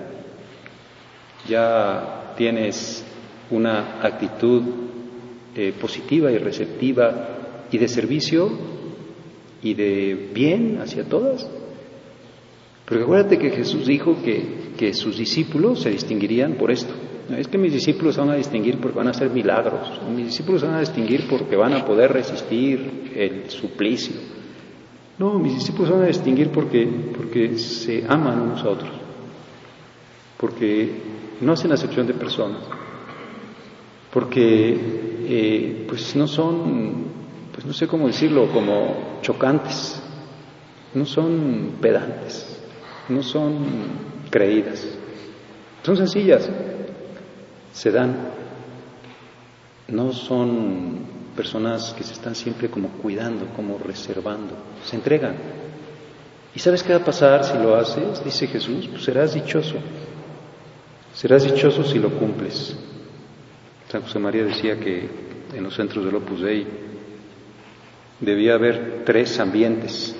¿Ya 1.47 2.33
tienes 2.37 3.05
una 3.49 4.01
actitud 4.01 4.63
eh, 5.55 5.73
positiva 5.79 6.31
y 6.31 6.37
receptiva 6.37 7.27
y 7.71 7.77
de 7.77 7.87
servicio 7.87 8.49
y 9.61 9.73
de 9.73 10.29
bien 10.33 10.79
hacia 10.81 11.03
todas? 11.05 11.49
Porque 12.85 13.03
acuérdate 13.03 13.37
que 13.37 13.51
Jesús 13.51 13.87
dijo 13.87 14.17
que 14.23 14.61
que 14.81 14.95
sus 14.95 15.17
discípulos 15.17 15.81
se 15.81 15.91
distinguirían 15.91 16.53
por 16.53 16.71
esto. 16.71 16.91
es 17.37 17.47
que 17.47 17.59
mis 17.59 17.71
discípulos 17.71 18.17
van 18.17 18.31
a 18.31 18.35
distinguir 18.35 18.79
porque 18.79 18.97
van 18.97 19.07
a 19.07 19.11
hacer 19.11 19.29
milagros, 19.29 20.01
mis 20.15 20.25
discípulos 20.25 20.63
van 20.63 20.73
a 20.73 20.79
distinguir 20.79 21.27
porque 21.29 21.55
van 21.55 21.73
a 21.73 21.85
poder 21.85 22.11
resistir 22.11 23.11
el 23.15 23.49
suplicio. 23.49 24.15
No, 25.21 25.37
mis 25.37 25.53
discípulos 25.53 25.91
van 25.91 26.01
a 26.01 26.07
distinguir 26.07 26.49
porque, 26.49 26.83
porque 27.15 27.55
se 27.59 28.03
aman 28.09 28.41
unos 28.41 28.63
a 28.63 28.69
otros, 28.69 28.89
porque 30.35 30.95
no 31.41 31.53
hacen 31.53 31.71
acepción 31.71 32.07
de 32.07 32.15
personas, 32.15 32.63
porque 34.11 34.79
eh, 35.29 35.85
pues 35.87 36.15
no 36.15 36.25
son, 36.25 37.05
pues 37.53 37.67
no 37.67 37.71
sé 37.71 37.85
cómo 37.85 38.07
decirlo, 38.07 38.51
como 38.51 39.19
chocantes, 39.21 40.01
no 40.95 41.05
son 41.05 41.73
pedantes, 41.79 42.59
no 43.07 43.21
son 43.21 43.57
creídas. 44.31 44.97
Son 45.83 45.97
sencillas, 45.97 46.49
se 47.73 47.91
dan, 47.91 48.15
no 49.87 50.13
son 50.13 51.20
personas 51.35 51.93
que 51.93 52.03
se 52.03 52.13
están 52.13 52.35
siempre 52.35 52.69
como 52.69 52.89
cuidando, 52.89 53.47
como 53.55 53.77
reservando, 53.77 54.53
se 54.83 54.95
entregan. 54.95 55.35
¿Y 56.53 56.59
sabes 56.59 56.83
qué 56.83 56.93
va 56.93 56.99
a 56.99 57.05
pasar 57.05 57.43
si 57.43 57.57
lo 57.57 57.75
haces? 57.75 58.23
Dice 58.23 58.47
Jesús, 58.47 58.87
pues 58.87 59.03
serás 59.03 59.33
dichoso, 59.33 59.75
serás 61.13 61.43
dichoso 61.43 61.83
si 61.83 61.99
lo 61.99 62.09
cumples. 62.09 62.75
San 63.89 64.01
José 64.01 64.19
María 64.19 64.43
decía 64.43 64.79
que 64.79 65.09
en 65.53 65.63
los 65.63 65.75
centros 65.75 66.05
del 66.05 66.15
Opus 66.15 66.41
Dei 66.41 66.65
debía 68.19 68.53
haber 68.53 69.03
tres 69.05 69.39
ambientes. 69.39 70.15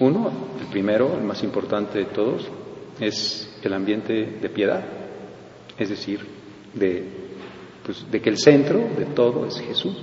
Uno, 0.00 0.30
el 0.60 0.66
primero, 0.66 1.16
el 1.18 1.24
más 1.24 1.42
importante 1.42 1.98
de 1.98 2.04
todos, 2.04 2.48
es 3.00 3.58
el 3.62 3.72
ambiente 3.72 4.38
de 4.40 4.48
piedad, 4.48 4.84
es 5.76 5.88
decir, 5.88 6.20
de, 6.74 7.27
pues, 7.88 8.04
de 8.10 8.20
que 8.20 8.28
el 8.28 8.36
centro 8.36 8.80
de 8.98 9.06
todo 9.06 9.46
es 9.46 9.58
Jesús, 9.60 9.96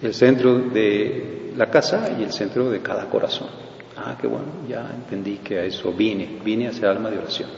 el 0.00 0.14
centro 0.14 0.60
de 0.60 1.50
la 1.56 1.68
casa 1.68 2.16
y 2.16 2.22
el 2.22 2.30
centro 2.30 2.70
de 2.70 2.78
cada 2.78 3.10
corazón. 3.10 3.48
Ah, 3.96 4.16
qué 4.20 4.28
bueno, 4.28 4.46
ya 4.68 4.88
entendí 4.94 5.38
que 5.38 5.58
a 5.58 5.64
eso 5.64 5.92
vine, 5.92 6.38
vine 6.44 6.68
a 6.68 6.72
ser 6.72 6.84
alma 6.84 7.10
de 7.10 7.18
oración. 7.18 7.50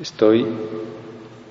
Estoy 0.00 0.44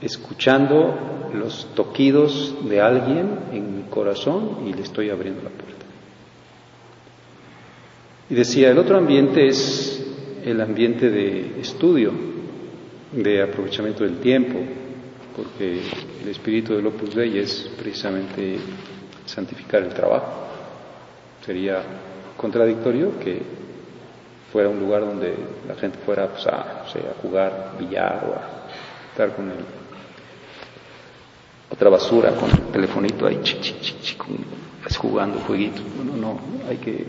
escuchando 0.02 1.30
los 1.34 1.74
toquidos 1.74 2.58
de 2.68 2.82
alguien 2.82 3.30
en 3.54 3.78
mi 3.78 3.84
corazón 3.84 4.68
y 4.68 4.74
le 4.74 4.82
estoy 4.82 5.10
abriendo 5.10 5.44
la 5.44 5.50
puerta. 5.50 5.86
Y 8.30 8.36
decía, 8.36 8.72
el 8.72 8.78
otro 8.78 8.98
ambiente 8.98 9.48
es 9.48 10.06
el 10.44 10.60
ambiente 10.60 11.10
de 11.10 11.62
estudio, 11.62 12.12
de 13.14 13.42
aprovechamiento 13.42 14.04
del 14.04 14.18
tiempo, 14.18 14.60
porque 15.38 15.82
el 16.24 16.28
espíritu 16.30 16.74
del 16.74 16.88
Opus 16.88 17.14
Dei 17.14 17.38
es 17.38 17.70
precisamente 17.78 18.58
santificar 19.24 19.84
el 19.84 19.94
trabajo. 19.94 20.48
Sería 21.46 21.84
contradictorio 22.36 23.20
que 23.20 23.40
fuera 24.52 24.68
un 24.68 24.80
lugar 24.80 25.02
donde 25.02 25.36
la 25.68 25.76
gente 25.76 26.00
fuera 26.00 26.28
pues, 26.28 26.48
a, 26.48 26.86
jugar 27.22 27.76
billar 27.78 28.26
o 28.28 28.34
a 28.34 29.12
estar 29.12 29.36
con 29.36 29.46
el, 29.52 29.58
otra 31.70 31.90
basura 31.92 32.32
con 32.32 32.50
el 32.50 32.72
telefonito 32.72 33.28
ahí 33.28 33.40
pues, 34.82 34.98
jugando 34.98 35.40
jueguitos. 35.42 35.84
Bueno, 35.96 36.18
no, 36.18 36.40
hay 36.68 36.78
que 36.78 37.06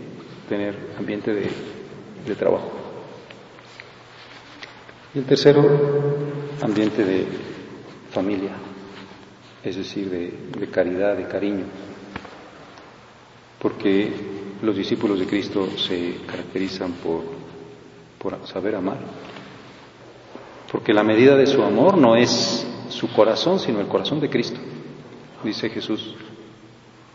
tener 0.46 0.76
ambiente 0.98 1.32
de 1.32 2.34
trabajo. 2.34 2.72
Y 5.14 5.20
el 5.20 5.24
tercero, 5.24 5.64
ambiente 6.60 7.02
de 7.02 7.47
familia, 8.10 8.52
es 9.62 9.76
decir, 9.76 10.10
de, 10.10 10.68
caridad, 10.68 11.16
de 11.16 11.26
cariño, 11.26 11.64
porque 13.60 14.12
los 14.62 14.76
discípulos 14.76 15.18
de 15.18 15.26
Cristo 15.26 15.68
se 15.76 16.16
caracterizan 16.26 16.92
por, 16.92 17.22
por 18.18 18.46
saber 18.46 18.76
amar, 18.76 18.98
porque 20.70 20.92
la 20.92 21.02
medida 21.02 21.36
de 21.36 21.46
su 21.46 21.62
amor 21.62 21.96
no 21.96 22.16
es 22.16 22.66
su 22.88 23.08
corazón, 23.12 23.58
sino 23.58 23.80
el 23.80 23.88
corazón 23.88 24.20
de 24.20 24.28
Cristo. 24.28 24.60
Dice 25.42 25.70
Jesús, 25.70 26.14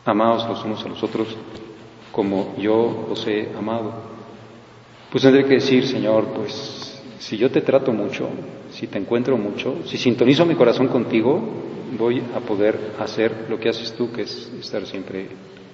amaos 0.06 0.48
los 0.48 0.64
unos 0.64 0.84
a 0.86 0.90
los 0.90 1.04
otros 1.04 1.36
como 2.12 2.56
yo 2.58 3.08
os 3.10 3.28
he 3.28 3.50
amado. 3.58 3.92
Pues 5.12 5.24
tendré 5.24 5.44
que 5.46 5.56
decir, 5.56 5.86
Señor, 5.88 6.26
pues 6.28 7.03
si 7.24 7.38
yo 7.38 7.50
te 7.50 7.62
trato 7.62 7.94
mucho, 7.94 8.30
si 8.72 8.88
te 8.88 8.98
encuentro 8.98 9.38
mucho, 9.38 9.78
si 9.86 9.98
sintonizo 9.98 10.46
mi 10.46 10.56
corazón 10.56 10.90
contigo, 10.90 11.42
voy 11.98 12.22
a 12.36 12.42
poder 12.42 12.96
hacer 13.00 13.46
lo 13.50 13.58
que 13.58 13.70
haces 13.70 13.94
tú, 13.94 14.12
que 14.12 14.24
es 14.24 14.52
estar 14.60 14.86
siempre 14.86 15.30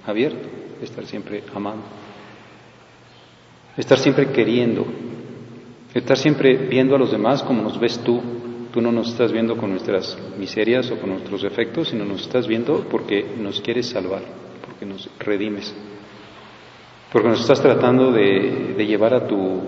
abierto, 0.06 0.48
estar 0.80 1.04
siempre 1.06 1.42
amando, 1.52 1.82
estar 3.76 3.98
siempre 3.98 4.30
queriendo. 4.30 4.86
Estar 5.92 6.16
siempre 6.16 6.54
viendo 6.56 6.94
a 6.94 6.98
los 7.00 7.10
demás 7.10 7.42
como 7.42 7.62
nos 7.62 7.80
ves 7.80 7.98
tú. 8.04 8.22
Tú 8.72 8.80
no 8.80 8.92
nos 8.92 9.08
estás 9.08 9.32
viendo 9.32 9.56
con 9.56 9.70
nuestras 9.70 10.16
miserias 10.38 10.88
o 10.92 11.00
con 11.00 11.10
nuestros 11.10 11.42
defectos, 11.42 11.88
sino 11.88 12.04
nos 12.04 12.20
estás 12.20 12.46
viendo 12.46 12.86
porque 12.88 13.26
nos 13.36 13.60
quieres 13.60 13.88
salvar, 13.88 14.22
porque 14.64 14.86
nos 14.86 15.10
redimes, 15.18 15.74
porque 17.12 17.28
nos 17.30 17.40
estás 17.40 17.60
tratando 17.60 18.12
de, 18.12 18.74
de 18.76 18.86
llevar 18.86 19.14
a 19.14 19.26
tu, 19.26 19.62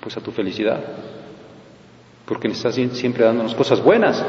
pues 0.00 0.16
a 0.16 0.20
tu 0.20 0.30
felicidad, 0.30 0.80
porque 2.26 2.48
nos 2.48 2.56
estás 2.56 2.74
siempre 2.96 3.24
dándonos 3.24 3.54
cosas 3.54 3.82
buenas. 3.82 4.24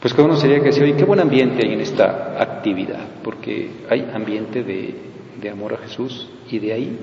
Pues 0.00 0.14
cada 0.14 0.26
uno 0.28 0.36
sería 0.36 0.58
que 0.58 0.66
decir, 0.66 0.84
oye, 0.84 0.94
qué 0.94 1.04
buen 1.04 1.18
ambiente 1.18 1.66
hay 1.66 1.74
en 1.74 1.80
esta 1.80 2.40
actividad, 2.40 3.04
porque 3.24 3.70
hay 3.90 4.08
ambiente 4.14 4.62
de, 4.62 4.94
de 5.40 5.50
amor 5.50 5.74
a 5.74 5.78
Jesús 5.78 6.28
y 6.50 6.58
de 6.58 6.72
ahí, 6.72 6.98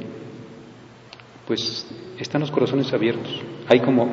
pues 1.45 1.87
están 2.19 2.41
los 2.41 2.51
corazones 2.51 2.91
abiertos. 2.93 3.41
Hay 3.67 3.81
como 3.81 4.07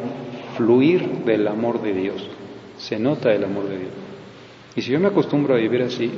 fluir 0.57 1.25
del 1.25 1.47
amor 1.47 1.81
de 1.81 1.93
Dios, 1.93 2.29
se 2.77 2.99
nota 2.99 3.33
el 3.33 3.45
amor 3.45 3.69
de 3.69 3.79
Dios. 3.79 3.93
Y 4.75 4.83
si 4.83 4.91
yo 4.91 4.99
me 4.99 5.09
acostumbro 5.09 5.55
a 5.55 5.59
vivir 5.59 5.83
así, 5.83 6.11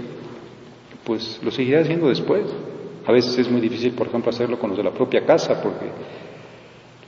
pues 1.04 1.40
lo 1.42 1.50
seguiré 1.50 1.80
haciendo 1.80 2.08
después. 2.08 2.44
A 3.06 3.12
veces 3.12 3.36
es 3.38 3.50
muy 3.50 3.60
difícil, 3.60 3.92
por 3.92 4.06
ejemplo, 4.06 4.30
hacerlo 4.30 4.58
con 4.58 4.70
los 4.70 4.78
de 4.78 4.84
la 4.84 4.92
propia 4.92 5.26
casa, 5.26 5.60
porque 5.60 5.86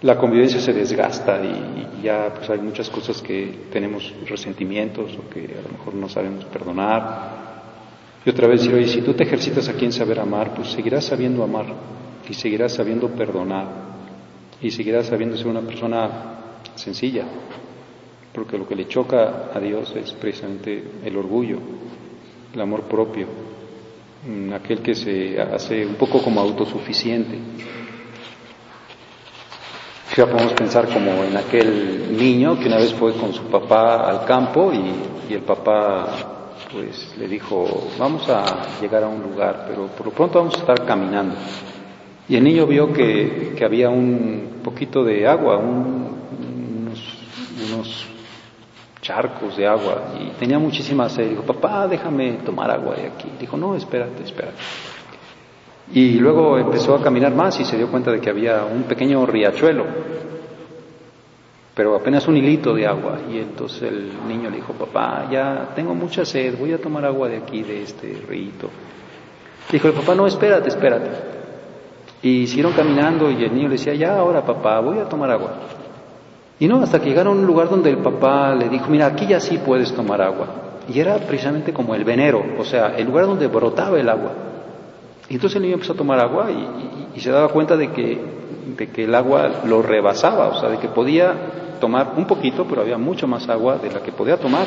la 0.07 0.16
convivencia 0.16 0.61
se 0.61 0.73
desgasta 0.73 1.40
y, 1.42 2.05
ya 2.05 2.33
pues 2.33 2.49
hay 2.49 2.61
muchas 2.61 2.88
cosas 2.88 3.21
que 3.21 3.66
tenemos 3.73 4.14
resentimientos 4.29 5.19
o 5.19 5.29
que 5.29 5.40
a 5.40 5.62
lo 5.62 5.77
mejor 5.77 5.95
no 5.95 6.09
sabemos 6.09 6.45
perdonar. 6.45 7.47
Y 8.25 8.31
otra 8.31 8.47
vez 8.47 8.61
decir, 8.61 8.77
oye, 8.77 8.87
si 8.87 9.03
tú 9.03 9.14
te 9.14 9.25
ejercitas 9.25 9.69
aquí 9.69 9.85
en 9.85 9.92
saber 9.92 10.21
amar, 10.21 10.55
pues 10.55 10.69
seguirás 10.69 11.07
sabiendo 11.07 11.42
amar 11.42 11.66
y 12.29 12.35
seguirás 12.35 12.75
sabiendo 12.75 13.09
perdonar 13.09 13.66
y 14.62 14.71
seguirás 14.71 15.07
sabiendo 15.07 15.37
ser 15.37 15.49
una 15.49 15.62
persona 15.62 16.09
sencilla, 16.77 17.25
porque 18.33 18.57
lo 18.57 18.69
que 18.69 18.77
le 18.77 18.87
choca 18.87 19.51
a 19.53 19.59
Dios 19.59 19.92
es 19.97 20.12
precisamente 20.12 20.85
el 21.05 21.16
orgullo, 21.16 21.59
el 22.55 22.61
amor 22.61 22.83
propio, 22.83 23.27
mm, 24.25 24.53
aquel 24.53 24.83
que 24.83 24.95
se 24.95 25.40
hace 25.40 25.85
un 25.85 25.95
poco 25.95 26.23
como 26.23 26.40
autosuficiente. 26.40 27.38
Podemos 30.16 30.55
pensar 30.55 30.88
como 30.88 31.24
en 31.24 31.37
aquel 31.37 32.16
niño 32.16 32.59
que 32.59 32.68
una 32.68 32.79
vez 32.79 32.94
fue 32.94 33.12
con 33.12 33.35
su 33.35 33.42
papá 33.50 34.09
al 34.09 34.24
campo 34.24 34.72
y, 34.72 35.35
el 35.35 35.42
papá 35.42 36.07
pues 36.72 37.14
le 37.18 37.29
dijo, 37.29 37.88
vamos 37.98 38.26
a 38.31 38.81
llegar 38.81 39.05
a 39.05 39.09
un 39.09 39.22
lugar, 39.22 39.66
pero 39.68 39.88
por 39.88 40.07
lo 40.07 40.12
pronto 40.12 40.38
vamos 40.38 40.55
a 40.55 40.59
estar 40.61 40.87
caminando. 40.87 41.35
Y 42.31 42.37
el 42.37 42.44
niño 42.44 42.66
vio 42.66 42.94
que, 42.94 43.52
que 43.59 43.62
había 43.62 43.90
un 43.90 44.61
poquito 44.64 45.05
de 45.05 45.29
agua, 45.29 45.59
unos, 45.59 46.98
unos, 47.68 48.07
charcos 49.02 49.55
de 49.57 49.66
agua, 49.66 50.14
y 50.18 50.31
tenía 50.38 50.59
muchísima 50.59 51.11
sed. 51.11 51.29
Dijo, 51.29 51.42
papá, 51.42 51.87
déjame 51.87 52.38
tomar 52.44 52.70
agua 52.70 52.94
de 52.96 53.09
aquí. 53.09 53.31
Dijo, 53.38 53.59
no, 53.59 53.76
espérate, 53.76 54.24
espérate. 54.24 54.57
Y 55.92 56.18
luego 56.18 56.59
empezó 56.59 56.94
a 56.94 57.03
caminar 57.03 57.35
más 57.35 57.59
y 57.61 57.64
se 57.64 57.77
dio 57.77 57.88
cuenta 57.88 58.11
de 58.11 58.20
que 58.20 58.29
había 58.29 58.64
un 58.64 58.83
pequeño 58.85 59.25
riachuelo, 59.25 59.85
pero 61.75 61.94
apenas 61.94 62.27
un 62.27 62.37
hilito 62.37 62.75
de 62.75 62.87
agua. 62.87 63.18
Y 63.31 63.38
entonces 63.38 63.83
el 63.83 64.11
niño 64.27 64.51
le 64.51 64.57
dijo, 64.57 64.72
papá, 64.72 65.29
ya 65.31 65.68
tengo 65.77 65.94
mucha 65.94 66.25
sed, 66.25 66.59
voy 66.59 66.72
a 66.72 66.79
tomar 66.79 67.05
agua 67.05 67.29
de 67.29 67.37
aquí, 67.37 67.62
de 67.62 67.83
este 67.83 68.20
río. 68.29 68.68
Dijo 69.70 69.88
el 69.88 69.94
papá, 69.94 70.14
no, 70.14 70.27
espérate, 70.27 70.68
espérate. 70.68 71.11
Y 72.22 72.46
siguieron 72.46 72.72
caminando 72.72 73.31
y 73.31 73.44
el 73.44 73.55
niño 73.55 73.68
le 73.68 73.75
decía, 73.75 73.94
ya 73.94 74.16
ahora 74.18 74.44
papá, 74.44 74.81
voy 74.81 74.99
a 74.99 75.09
tomar 75.09 75.31
agua. 75.31 75.55
Y 76.59 76.66
no, 76.66 76.83
hasta 76.83 77.01
que 77.01 77.11
llegaron 77.11 77.37
a 77.37 77.40
un 77.40 77.46
lugar 77.46 77.68
donde 77.68 77.90
el 77.90 77.99
papá 77.99 78.55
le 78.55 78.68
dijo, 78.68 78.87
mira, 78.88 79.07
aquí 79.07 79.27
ya 79.27 79.38
sí 79.38 79.59
puedes 79.59 79.92
tomar 79.92 80.22
agua. 80.22 80.49
Y 80.88 80.99
era 80.99 81.16
precisamente 81.18 81.72
como 81.72 81.94
el 81.94 82.05
venero, 82.05 82.42
o 82.59 82.64
sea, 82.64 82.96
el 82.96 83.07
lugar 83.07 83.27
donde 83.27 83.46
brotaba 83.46 84.01
el 84.01 84.09
agua. 84.09 84.33
Y 85.29 85.35
entonces 85.35 85.57
el 85.57 85.62
niño 85.62 85.75
empezó 85.75 85.93
a 85.93 85.97
tomar 85.97 86.21
agua 86.21 86.51
y, 86.51 87.21
se 87.21 87.31
daba 87.31 87.49
cuenta 87.49 87.77
de 87.77 87.91
que, 87.93 88.21
de 88.77 88.89
que 88.91 89.05
el 89.05 89.15
agua 89.15 89.62
lo 89.65 89.83
rebasaba, 89.83 90.49
o 90.49 90.61
sea, 90.61 90.69
de 90.69 90.79
que 90.79 90.89
podía 90.89 91.35
tomar 91.81 92.12
un 92.17 92.27
poquito, 92.27 92.67
pero 92.69 92.83
había 92.83 92.99
mucho 92.99 93.27
más 93.27 93.49
agua 93.49 93.79
de 93.79 93.91
la 93.91 94.03
que 94.03 94.12
podía 94.12 94.37
tomar. 94.37 94.67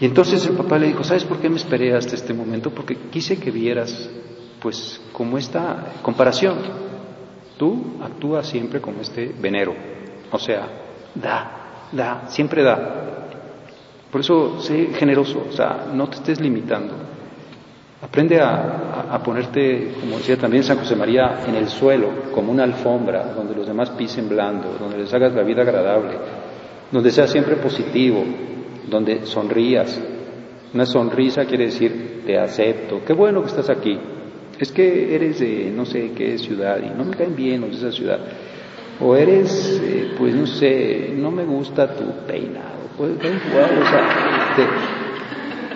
Y 0.00 0.04
entonces 0.04 0.44
el 0.46 0.56
papá 0.56 0.78
le 0.78 0.88
dijo, 0.88 1.02
¿sabes 1.04 1.24
por 1.24 1.38
qué 1.38 1.48
me 1.48 1.56
esperé 1.56 1.94
hasta 1.94 2.14
este 2.14 2.34
momento? 2.34 2.70
Porque 2.70 2.96
quise 3.10 3.38
que 3.38 3.50
vieras, 3.50 4.10
pues, 4.60 5.00
como 5.12 5.38
esta 5.38 5.94
comparación. 6.02 6.58
Tú 7.56 7.96
actúas 8.02 8.46
siempre 8.46 8.80
como 8.80 9.00
este 9.00 9.34
venero, 9.40 9.74
o 10.30 10.38
sea, 10.38 10.68
da, 11.14 11.88
da, 11.90 12.28
siempre 12.28 12.62
da. 12.62 13.26
Por 14.12 14.20
eso 14.20 14.60
sé 14.60 14.90
generoso, 14.94 15.44
o 15.48 15.52
sea, 15.52 15.86
no 15.92 16.08
te 16.08 16.16
estés 16.16 16.40
limitando. 16.40 16.94
Aprende 18.00 18.40
a, 18.40 19.20
ponerte, 19.24 19.94
como 20.00 20.18
decía 20.18 20.36
también 20.36 20.62
San 20.62 20.78
José 20.78 20.94
María, 20.94 21.40
en 21.48 21.56
el 21.56 21.68
suelo, 21.68 22.30
como 22.32 22.52
una 22.52 22.62
alfombra, 22.62 23.32
donde 23.34 23.56
los 23.56 23.66
demás 23.66 23.90
pisen 23.90 24.28
blando, 24.28 24.76
donde 24.78 24.98
les 24.98 25.12
hagas 25.12 25.34
la 25.34 25.42
vida 25.42 25.62
agradable, 25.62 26.12
donde 26.92 27.10
seas 27.10 27.28
siempre 27.28 27.56
positivo, 27.56 28.24
donde 28.88 29.26
sonrías. 29.26 30.00
Una 30.72 30.86
sonrisa 30.86 31.44
quiere 31.44 31.64
decir, 31.66 32.22
te 32.24 32.38
acepto, 32.38 33.00
qué 33.04 33.14
bueno 33.14 33.40
que 33.42 33.48
estás 33.48 33.68
aquí. 33.68 33.98
Es 34.60 34.70
que 34.70 35.14
eres 35.14 35.40
de 35.40 35.72
no 35.74 35.84
sé 35.84 36.12
qué 36.12 36.38
ciudad 36.38 36.78
y 36.78 36.96
no 36.96 37.04
me 37.04 37.16
caen 37.16 37.34
bien 37.34 37.62
los 37.62 37.70
de 37.70 37.88
esa 37.88 37.96
ciudad. 37.96 38.20
O 39.00 39.16
eres, 39.16 39.80
eh, 39.82 40.12
pues 40.16 40.34
no 40.36 40.46
sé, 40.46 41.14
no 41.16 41.32
me 41.32 41.44
gusta 41.44 41.96
tu 41.96 42.04
peinado. 42.28 42.78
Pues, 42.96 43.12
o 43.12 43.88
sea, 43.88 44.56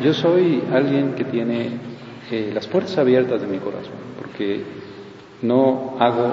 yo 0.03 0.13
soy 0.13 0.63
alguien 0.73 1.15
que 1.15 1.25
tiene 1.25 1.92
las 2.31 2.67
puertas 2.67 2.97
abiertas 2.99 3.41
de 3.41 3.47
mi 3.47 3.59
corazón, 3.59 3.95
porque 4.19 4.65
no 5.43 5.97
hago 5.99 6.33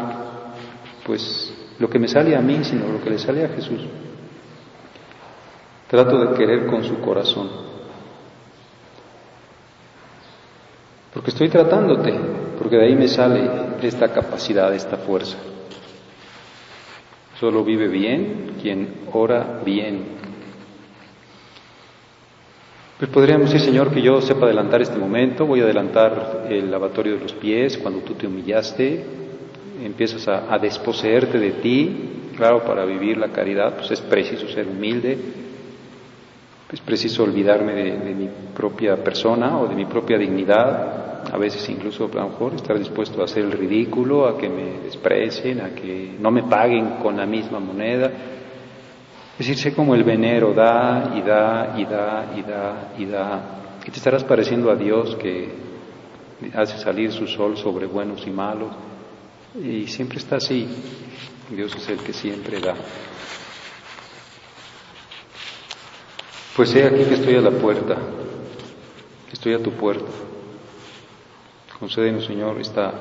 pues 1.05 1.53
lo 1.79 1.89
que 1.89 1.99
me 1.99 2.07
sale 2.07 2.35
a 2.35 2.41
mí, 2.41 2.63
sino 2.63 2.87
lo 2.87 3.01
que 3.01 3.09
le 3.09 3.19
sale 3.19 3.43
a 3.43 3.49
Jesús. 3.49 3.81
Trato 5.87 6.19
de 6.19 6.37
querer 6.37 6.67
con 6.67 6.83
su 6.83 6.99
corazón. 6.99 7.49
Porque 11.13 11.31
estoy 11.31 11.49
tratándote, 11.49 12.13
porque 12.59 12.75
de 12.75 12.85
ahí 12.85 12.95
me 12.95 13.07
sale 13.07 13.49
esta 13.81 14.09
capacidad, 14.13 14.73
esta 14.73 14.97
fuerza. 14.97 15.37
Solo 17.39 17.63
vive 17.63 17.87
bien 17.87 18.57
quien 18.61 19.05
ora 19.13 19.61
bien, 19.65 20.19
pues 22.99 23.11
podríamos 23.11 23.49
decir, 23.49 23.65
Señor, 23.65 23.93
que 23.93 24.01
yo 24.01 24.19
sepa 24.19 24.45
adelantar 24.45 24.81
este 24.81 24.97
momento, 24.97 25.45
voy 25.45 25.61
a 25.61 25.63
adelantar 25.63 26.47
el 26.49 26.69
lavatorio 26.69 27.13
de 27.13 27.21
los 27.21 27.31
pies 27.31 27.77
cuando 27.77 28.01
tú 28.01 28.15
te 28.15 28.27
humillaste, 28.27 29.05
empiezas 29.81 30.27
a, 30.27 30.59
desposeerte 30.59 31.39
de 31.39 31.51
ti, 31.51 31.95
claro, 32.35 32.65
para 32.65 32.83
vivir 32.83 33.17
la 33.17 33.29
caridad, 33.29 33.75
pues 33.75 33.91
es 33.91 34.01
preciso 34.01 34.49
ser 34.49 34.67
humilde, 34.67 35.17
es 36.69 36.81
preciso 36.81 37.23
olvidarme 37.23 37.73
de, 37.73 38.13
mi 38.13 38.27
propia 38.53 38.97
persona 38.97 39.57
o 39.59 39.67
de 39.69 39.75
mi 39.75 39.85
propia 39.85 40.17
dignidad, 40.17 41.23
a 41.31 41.37
veces 41.37 41.69
incluso 41.69 42.09
a 42.11 42.17
lo 42.17 42.29
mejor 42.31 42.55
estar 42.55 42.77
dispuesto 42.77 43.21
a 43.21 43.25
hacer 43.25 43.45
el 43.45 43.53
ridículo, 43.53 44.27
a 44.27 44.37
que 44.37 44.49
me 44.49 44.81
desprecien, 44.83 45.61
a 45.61 45.69
que 45.69 46.17
no 46.19 46.31
me 46.31 46.43
paguen 46.43 46.97
con 47.01 47.15
la 47.15 47.25
misma 47.25 47.61
moneda, 47.61 48.11
es 49.39 49.47
decir, 49.47 49.57
sé 49.57 49.73
como 49.73 49.95
el 49.95 50.03
venero, 50.03 50.53
da 50.53 51.13
y 51.15 51.21
da 51.21 51.73
y 51.77 51.85
da 51.85 52.33
y 52.35 52.41
da 52.41 52.93
y 52.97 53.05
da. 53.05 53.41
Y 53.85 53.89
te 53.89 53.97
estarás 53.97 54.25
pareciendo 54.25 54.69
a 54.69 54.75
Dios 54.75 55.15
que 55.15 55.49
hace 56.53 56.77
salir 56.77 57.13
su 57.13 57.25
sol 57.25 57.55
sobre 57.55 57.85
buenos 57.85 58.27
y 58.27 58.31
malos. 58.31 58.73
Y 59.55 59.87
siempre 59.87 60.17
está 60.17 60.35
así. 60.35 60.67
Dios 61.49 61.73
es 61.73 61.87
el 61.87 61.99
que 61.99 62.11
siempre 62.11 62.59
da. 62.59 62.75
Pues 66.57 66.75
he 66.75 66.83
aquí 66.83 67.05
que 67.05 67.13
estoy 67.13 67.35
a 67.35 67.41
la 67.41 67.51
puerta, 67.51 67.95
estoy 69.31 69.53
a 69.53 69.63
tu 69.63 69.71
puerta. 69.71 70.11
Concédenos, 71.79 72.25
Señor, 72.25 72.59
esta, 72.59 72.91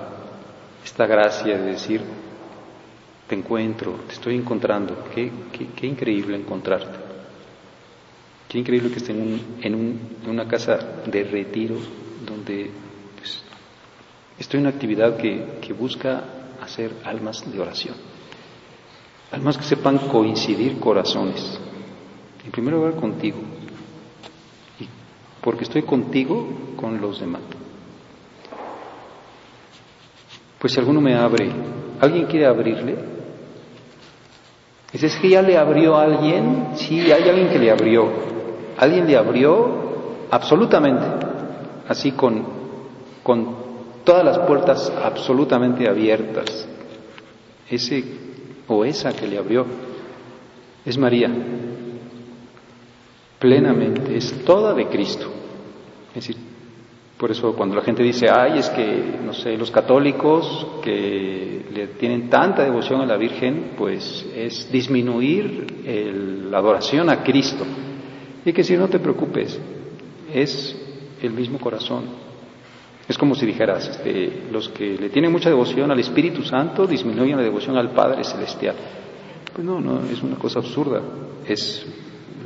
esta 0.85 1.05
gracia 1.05 1.59
de 1.59 1.73
decir, 1.73 2.01
te 3.29 3.35
encuentro, 3.35 3.93
te 4.07 4.15
estoy 4.15 4.37
encontrando. 4.37 5.05
Qué, 5.15 5.31
increíble 5.87 6.37
encontrarte. 6.37 6.99
Qué 8.49 8.59
increíble 8.59 8.91
que 8.91 8.97
esté 8.97 9.13
en, 9.13 10.01
una 10.27 10.49
casa 10.49 10.79
de 11.07 11.25
retiro 11.25 11.77
donde 12.27 12.71
pues, 13.17 13.43
estoy 14.39 14.59
en 14.59 14.67
una 14.67 14.75
actividad 14.75 15.19
que, 15.19 15.59
que 15.61 15.75
busca 15.75 16.25
hacer 16.63 16.93
almas 17.05 17.51
de 17.51 17.61
oración. 17.61 17.95
Almas 19.31 19.59
que 19.59 19.65
sepan 19.65 19.99
coincidir 19.99 20.81
corazones. 20.81 21.61
En 22.43 22.51
primer 22.51 22.73
lugar 22.73 22.95
contigo. 22.95 23.39
Y 24.81 24.89
porque 25.43 25.65
estoy 25.65 25.83
contigo 25.83 26.49
con 26.77 26.99
los 26.99 27.21
demás. 27.21 27.43
Pues 30.59 30.73
si 30.73 30.81
alguno 30.81 31.03
me 31.03 31.15
abre, 31.15 31.51
¿alguien 32.01 32.25
quiere 32.25 32.47
abrirle? 32.47 33.18
Dices 34.93 35.17
que 35.21 35.29
ya 35.29 35.43
le 35.43 35.57
abrió 35.57 35.97
alguien, 35.97 36.69
sí, 36.75 37.13
hay 37.13 37.29
alguien 37.29 37.49
que 37.49 37.59
le 37.59 37.71
abrió. 37.71 38.09
Alguien 38.79 39.07
le 39.07 39.17
abrió 39.17 40.27
absolutamente, 40.31 41.07
así 41.89 42.13
con, 42.13 42.45
con 43.23 43.57
todas 44.05 44.25
las 44.25 44.39
puertas 44.41 44.91
absolutamente 45.03 45.89
abiertas. 45.89 46.67
Ese 47.69 48.03
o 48.67 48.85
esa 48.85 49.13
que 49.13 49.27
le 49.27 49.39
abrió 49.39 49.67
es 50.87 50.97
María, 50.97 51.31
plenamente, 53.39 54.17
es 54.17 54.45
toda 54.45 54.73
de 54.73 54.87
Cristo. 54.87 55.27
Es 56.15 56.27
decir, 56.27 56.37
por 57.19 57.33
eso 57.33 57.53
cuando 57.55 57.75
la 57.75 57.83
gente 57.83 58.03
dice, 58.03 58.29
ay, 58.31 58.59
es 58.59 58.71
que, 58.71 59.19
no 59.25 59.35
sé, 59.35 59.57
los 59.57 59.73
católicos 59.73 60.67
que 60.83 61.67
le 61.73 61.89
tienen 61.99 62.31
tanta 62.31 62.63
devoción 62.63 63.01
a 63.01 63.07
la 63.07 63.17
Virgen, 63.17 63.73
pues 63.77 64.25
es 64.35 64.71
disminuir 64.71 65.67
la 66.49 66.59
adoración 66.59 67.11
a 67.11 67.25
Cristo. 67.25 67.65
Y 68.45 68.53
que 68.53 68.63
si 68.63 68.77
no 68.77 68.89
te 68.89 69.01
preocupes, 69.01 69.61
es 70.33 70.77
el 71.21 71.33
mismo 71.33 71.59
corazón. 71.59 72.05
Es 73.09 73.19
como 73.19 73.35
si 73.35 73.47
dijeras, 73.47 73.89
este, 73.89 74.45
los 74.53 74.69
que 74.69 74.97
le 74.97 75.09
tienen 75.09 75.33
mucha 75.33 75.49
devoción 75.49 75.91
al 75.91 75.99
Espíritu 75.99 76.43
Santo 76.43 76.87
disminuyen 76.87 77.37
la 77.37 77.43
devoción 77.43 77.77
al 77.77 77.91
Padre 77.91 78.23
Celestial. 78.23 78.77
Pues 79.53 79.67
no, 79.67 79.81
no, 79.81 80.03
es 80.09 80.23
una 80.23 80.37
cosa 80.37 80.61
absurda. 80.61 81.03
Es 81.47 81.85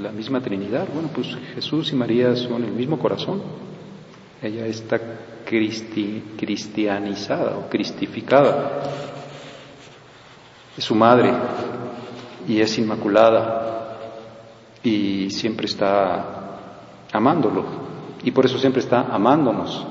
la 0.01 0.13
misma 0.13 0.41
Trinidad. 0.41 0.89
Bueno, 0.95 1.11
pues 1.15 1.37
Jesús 1.55 1.93
y 1.93 1.97
María 1.97 2.35
son 2.37 2.65
el 2.65 2.73
mismo 2.73 2.99
corazón. 2.99 3.43
Ella 4.43 4.67
está 4.67 4.99
cristianizada 5.45 7.59
o 7.59 7.69
cristificada. 7.69 8.83
Es 10.77 10.85
su 10.85 10.97
madre 10.97 11.33
y 12.49 12.61
es 12.61 12.77
inmaculada 12.77 13.99
y 14.83 15.31
siempre 15.31 15.67
está 15.67 16.59
amándolo 17.13 17.65
y 18.25 18.33
por 18.33 18.47
eso 18.47 18.59
siempre 18.59 18.81
está 18.81 19.03
amándonos. 19.03 19.87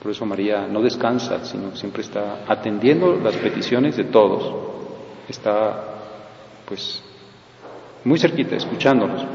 Por 0.00 0.12
eso 0.12 0.24
María 0.24 0.68
no 0.68 0.80
descansa, 0.80 1.44
sino 1.44 1.74
siempre 1.74 2.02
está 2.02 2.44
atendiendo 2.46 3.16
las 3.16 3.34
peticiones 3.36 3.96
de 3.96 4.04
todos. 4.04 4.54
Está 5.28 5.82
pues 6.64 7.02
muy 8.04 8.20
cerquita, 8.20 8.54
escuchándonos 8.54 9.26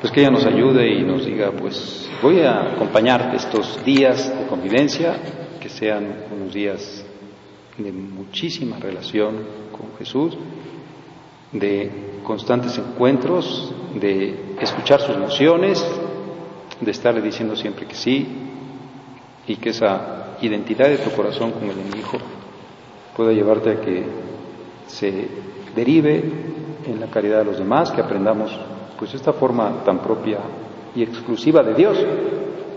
pues 0.00 0.12
que 0.12 0.20
ella 0.20 0.30
nos 0.30 0.46
ayude 0.46 0.94
y 0.94 1.02
nos 1.02 1.26
diga, 1.26 1.50
pues 1.50 2.08
voy 2.22 2.40
a 2.40 2.72
acompañarte 2.74 3.36
estos 3.36 3.84
días 3.84 4.32
de 4.38 4.46
convivencia, 4.46 5.16
que 5.60 5.68
sean 5.68 6.24
unos 6.32 6.54
días 6.54 7.04
de 7.76 7.90
muchísima 7.90 8.78
relación 8.78 9.36
con 9.72 9.96
Jesús, 9.98 10.36
de 11.52 12.20
constantes 12.22 12.78
encuentros, 12.78 13.74
de 13.94 14.54
escuchar 14.60 15.00
sus 15.00 15.16
emociones, 15.16 15.84
de 16.80 16.90
estarle 16.90 17.20
diciendo 17.20 17.56
siempre 17.56 17.86
que 17.86 17.94
sí, 17.94 18.26
y 19.48 19.56
que 19.56 19.70
esa 19.70 20.36
identidad 20.42 20.88
de 20.88 20.98
tu 20.98 21.10
corazón 21.10 21.50
como 21.52 21.72
el 21.72 21.98
hijo 21.98 22.18
pueda 23.16 23.32
llevarte 23.32 23.70
a 23.70 23.80
que 23.80 24.04
se 24.86 25.26
derive 25.74 26.22
en 26.86 27.00
la 27.00 27.08
caridad 27.08 27.38
de 27.38 27.46
los 27.46 27.58
demás, 27.58 27.90
que 27.90 28.00
aprendamos 28.00 28.56
pues 28.98 29.14
esta 29.14 29.32
forma 29.32 29.84
tan 29.84 29.98
propia 29.98 30.38
y 30.94 31.02
exclusiva 31.02 31.62
de 31.62 31.74
Dios. 31.74 31.98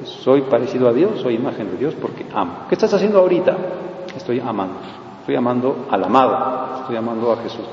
Soy 0.03 0.41
parecido 0.43 0.88
a 0.88 0.93
Dios, 0.93 1.19
soy 1.21 1.36
imagen 1.36 1.71
de 1.71 1.77
Dios 1.77 1.95
porque 1.99 2.25
amo. 2.34 2.65
¿Qué 2.69 2.75
estás 2.75 2.93
haciendo 2.93 3.19
ahorita? 3.19 3.57
Estoy 4.15 4.39
amando. 4.39 4.75
Estoy 5.19 5.36
amando 5.36 5.88
al 5.89 6.03
amado, 6.03 6.79
estoy 6.81 6.95
amando 6.95 7.31
a 7.31 7.38
Jesús. 7.38 7.65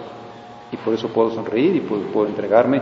Y 0.70 0.76
por 0.76 0.92
eso 0.92 1.08
puedo 1.08 1.30
sonreír 1.30 1.76
y 1.76 1.80
puedo, 1.80 2.26
entregarme. 2.26 2.80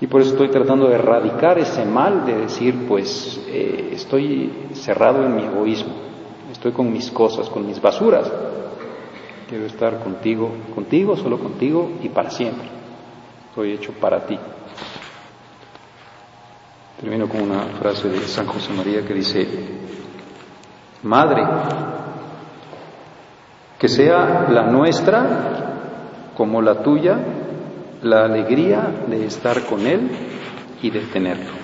Y 0.00 0.06
por 0.06 0.22
eso 0.22 0.30
estoy 0.30 0.48
tratando 0.48 0.88
de 0.88 0.94
erradicar 0.94 1.58
ese 1.58 1.84
mal 1.84 2.24
de 2.24 2.40
decir, 2.40 2.86
pues 2.88 3.44
eh, 3.48 3.90
estoy 3.92 4.68
cerrado 4.72 5.24
en 5.24 5.36
mi 5.36 5.44
egoísmo, 5.44 5.92
estoy 6.50 6.72
con 6.72 6.90
mis 6.90 7.10
cosas, 7.10 7.48
con 7.48 7.66
mis 7.66 7.80
basuras. 7.80 8.30
Quiero 9.48 9.66
estar 9.66 10.02
contigo, 10.02 10.50
contigo, 10.74 11.16
solo 11.16 11.38
contigo 11.38 11.90
y 12.02 12.08
para 12.08 12.30
siempre 12.30 12.83
estoy 13.54 13.70
hecho 13.70 13.92
para 13.92 14.26
ti. 14.26 14.36
Termino 17.00 17.28
con 17.28 17.42
una 17.42 17.60
frase 17.78 18.08
de 18.08 18.18
San 18.22 18.46
José 18.46 18.72
María 18.72 19.06
que 19.06 19.14
dice, 19.14 19.46
Madre, 21.04 21.46
que 23.78 23.86
sea 23.86 24.48
la 24.50 24.64
nuestra 24.64 26.32
como 26.36 26.60
la 26.60 26.82
tuya 26.82 27.16
la 28.02 28.24
alegría 28.24 28.90
de 29.06 29.24
estar 29.24 29.62
con 29.66 29.86
Él 29.86 30.10
y 30.82 30.90
de 30.90 31.00
tenerlo. 31.02 31.63